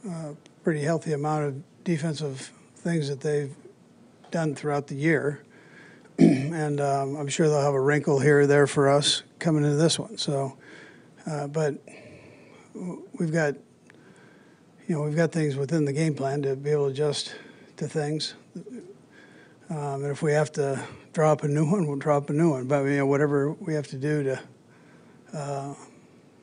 a 0.09 0.35
pretty 0.63 0.79
healthy 0.79 1.11
amount 1.11 1.45
of 1.45 1.83
defensive 1.83 2.53
things 2.77 3.09
that 3.09 3.19
they've 3.19 3.53
done 4.31 4.55
throughout 4.55 4.87
the 4.87 4.95
year, 4.95 5.43
and 6.17 6.79
um, 6.79 7.17
I'm 7.17 7.27
sure 7.27 7.49
they'll 7.49 7.61
have 7.61 7.73
a 7.73 7.81
wrinkle 7.81 8.19
here 8.21 8.41
or 8.41 8.47
there 8.47 8.65
for 8.65 8.89
us 8.89 9.23
coming 9.39 9.65
into 9.65 9.75
this 9.75 9.99
one. 9.99 10.17
So, 10.17 10.57
uh, 11.25 11.47
but 11.47 11.75
we've 13.19 13.33
got, 13.33 13.55
you 14.87 14.95
know, 14.95 15.01
we've 15.01 15.17
got 15.17 15.33
things 15.33 15.57
within 15.57 15.83
the 15.83 15.93
game 15.93 16.15
plan 16.15 16.41
to 16.43 16.55
be 16.55 16.69
able 16.69 16.85
to 16.85 16.91
adjust 16.91 17.35
to 17.75 17.89
things. 17.89 18.35
Um, 19.69 20.03
and 20.03 20.11
if 20.11 20.21
we 20.21 20.31
have 20.31 20.51
to 20.53 20.81
draw 21.15 21.31
up 21.31 21.43
a 21.43 21.47
new 21.47 21.65
one, 21.65 21.87
we'll 21.87 21.95
drop 21.95 22.29
a 22.29 22.33
new 22.33 22.51
one. 22.51 22.67
But 22.67 22.83
you 22.83 22.97
know, 22.97 23.05
whatever 23.05 23.53
we 23.53 23.73
have 23.73 23.87
to 23.87 23.95
do 23.95 24.23
to 24.23 24.39
uh, 25.33 25.73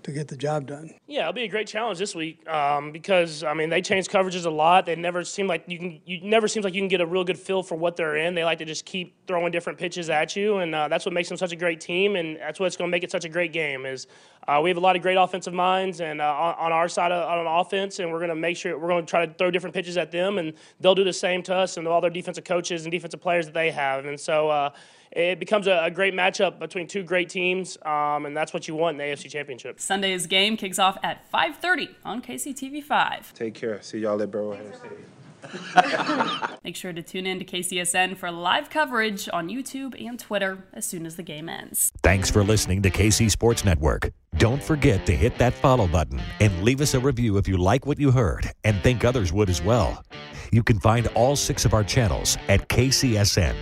to 0.04 0.12
get 0.12 0.28
the 0.28 0.36
job 0.36 0.66
done. 0.66 0.90
Yeah, 1.06 1.22
it'll 1.22 1.32
be 1.32 1.44
a 1.44 1.48
great 1.48 1.66
challenge 1.66 1.98
this 1.98 2.14
week 2.14 2.46
um, 2.48 2.92
because 2.92 3.42
I 3.42 3.54
mean 3.54 3.70
they 3.70 3.82
change 3.82 4.08
coverages 4.08 4.46
a 4.46 4.50
lot. 4.50 4.86
They 4.86 4.96
never 4.96 5.24
seem 5.24 5.46
like 5.46 5.64
you 5.66 5.78
can. 5.78 6.00
You 6.04 6.20
never 6.22 6.48
seems 6.48 6.64
like 6.64 6.74
you 6.74 6.80
can 6.80 6.88
get 6.88 7.00
a 7.00 7.06
real 7.06 7.24
good 7.24 7.38
feel 7.38 7.62
for 7.62 7.76
what 7.76 7.96
they're 7.96 8.16
in. 8.16 8.34
They 8.34 8.44
like 8.44 8.58
to 8.58 8.64
just 8.64 8.84
keep 8.84 9.14
throwing 9.26 9.52
different 9.52 9.78
pitches 9.78 10.10
at 10.10 10.34
you, 10.36 10.58
and 10.58 10.74
uh, 10.74 10.88
that's 10.88 11.04
what 11.04 11.12
makes 11.12 11.28
them 11.28 11.36
such 11.36 11.52
a 11.52 11.56
great 11.56 11.80
team, 11.80 12.16
and 12.16 12.36
that's 12.38 12.60
what's 12.60 12.76
going 12.76 12.88
to 12.88 12.92
make 12.92 13.04
it 13.04 13.10
such 13.10 13.24
a 13.24 13.28
great 13.28 13.52
game. 13.52 13.86
Is 13.86 14.06
uh, 14.48 14.60
we 14.62 14.70
have 14.70 14.76
a 14.76 14.80
lot 14.80 14.96
of 14.96 15.02
great 15.02 15.16
offensive 15.16 15.54
minds, 15.54 16.00
and 16.00 16.20
uh, 16.20 16.24
on, 16.24 16.54
on, 16.54 16.72
our 16.72 16.88
side 16.88 17.12
of, 17.12 17.28
on 17.28 17.60
offense, 17.60 17.98
and 17.98 18.10
we're 18.10 18.18
going 18.18 18.28
to 18.28 18.34
make 18.34 18.56
sure 18.56 18.78
we're 18.78 18.88
going 18.88 19.04
to 19.04 19.10
try 19.10 19.24
to 19.24 19.32
throw 19.34 19.50
different 19.50 19.74
pitches 19.74 19.96
at 19.96 20.10
them, 20.10 20.38
and 20.38 20.52
they'll 20.80 20.94
do 20.94 21.04
the 21.04 21.12
same 21.12 21.42
to 21.44 21.54
us 21.54 21.76
and 21.76 21.86
all 21.86 22.00
their 22.00 22.10
defensive 22.10 22.44
coaches 22.44 22.84
and 22.84 22.92
defensive 22.92 23.20
players 23.20 23.46
that 23.46 23.54
they 23.54 23.70
have, 23.70 24.04
and 24.06 24.18
so 24.18 24.50
uh, 24.50 24.70
it 25.12 25.38
becomes 25.38 25.66
a, 25.66 25.85
a, 25.85 25.90
great 25.90 26.14
matchup 26.14 26.59
between 26.59 26.87
two 26.87 27.03
great 27.03 27.29
teams, 27.29 27.77
um, 27.85 28.25
and 28.27 28.37
that's 28.37 28.55
what 28.55 28.66
you 28.66 28.75
want 28.75 28.94
in 28.94 28.98
the 28.98 29.14
AFC 29.14 29.31
Championship. 29.31 29.79
Sunday's 29.79 30.27
game 30.27 30.57
kicks 30.57 30.79
off 30.79 30.96
at 31.03 31.31
5:30 31.31 31.90
on 32.05 32.22
KCTV5. 32.22 33.35
Take 33.35 33.55
care. 33.55 33.81
See 33.83 33.98
y'all 33.98 34.20
at 34.22 34.31
Burrowhead 34.31 34.75
Stadium. 34.77 35.05
Make 36.64 36.77
sure 36.77 36.92
to 36.92 37.03
tune 37.03 37.27
in 37.27 37.40
to 37.40 37.44
KCSN 37.44 38.16
for 38.16 38.31
live 38.31 38.70
coverage 38.70 39.29
on 39.33 39.48
YouTube 39.48 40.01
and 40.01 40.18
Twitter 40.18 40.64
as 40.72 40.87
soon 40.87 41.05
as 41.05 41.16
the 41.16 41.22
game 41.25 41.48
ends. 41.48 41.90
Thanks 42.03 42.31
for 42.31 42.44
listening 42.44 42.81
to 42.83 42.90
KC 42.90 43.29
Sports 43.29 43.64
Network. 43.64 44.12
Don't 44.37 44.62
forget 44.62 45.05
to 45.07 45.16
hit 45.16 45.37
that 45.38 45.53
follow 45.53 45.88
button 45.88 46.22
and 46.40 46.62
leave 46.62 46.81
us 46.81 46.94
a 46.94 47.01
review 47.01 47.38
if 47.38 47.48
you 47.48 47.59
like 47.59 47.87
what 47.87 47.98
you 47.98 48.12
heard 48.12 48.51
and 48.62 48.81
think 48.83 49.05
others 49.05 49.33
would 49.33 49.51
as 49.51 49.61
well. 49.61 50.05
You 50.53 50.62
can 50.62 50.79
find 50.79 51.09
all 51.09 51.35
six 51.35 51.64
of 51.64 51.75
our 51.75 51.83
channels 51.83 52.38
at 52.48 52.68
KCSN 52.68 53.57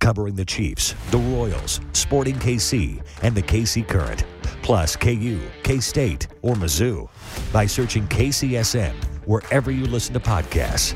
covering 0.00 0.34
the 0.34 0.44
Chiefs, 0.44 0.94
the 1.10 1.18
Royals, 1.18 1.80
Sporting 1.92 2.36
KC, 2.36 3.02
and 3.22 3.34
the 3.34 3.42
KC 3.42 3.86
Current, 3.86 4.24
plus 4.62 4.96
KU, 4.96 5.40
K 5.62 5.80
State, 5.80 6.28
or 6.42 6.54
Mizzou 6.54 7.08
by 7.52 7.66
searching 7.66 8.06
KCSN 8.08 8.94
wherever 9.26 9.70
you 9.70 9.86
listen 9.86 10.14
to 10.14 10.20
podcasts. 10.20 10.94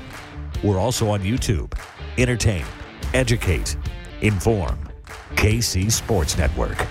We're 0.62 0.78
also 0.78 1.08
on 1.10 1.20
YouTube. 1.20 1.72
Entertain, 2.18 2.64
educate, 3.14 3.76
inform. 4.20 4.78
KC 5.36 5.90
Sports 5.90 6.36
Network. 6.36 6.86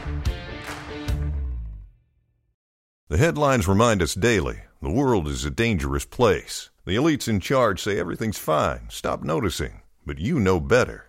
The 3.10 3.18
headlines 3.18 3.68
remind 3.68 4.02
us 4.02 4.14
daily 4.14 4.60
the 4.82 4.92
world 4.92 5.28
is 5.28 5.44
a 5.44 5.52
dangerous 5.52 6.06
place. 6.06 6.70
The 6.86 6.96
elites 6.96 7.28
in 7.28 7.40
charge 7.40 7.82
say 7.82 8.00
everything's 8.00 8.38
fine, 8.38 8.88
stop 8.90 9.24
noticing. 9.24 9.82
But 10.06 10.20
you 10.20 10.40
know 10.40 10.60
better. 10.60 11.09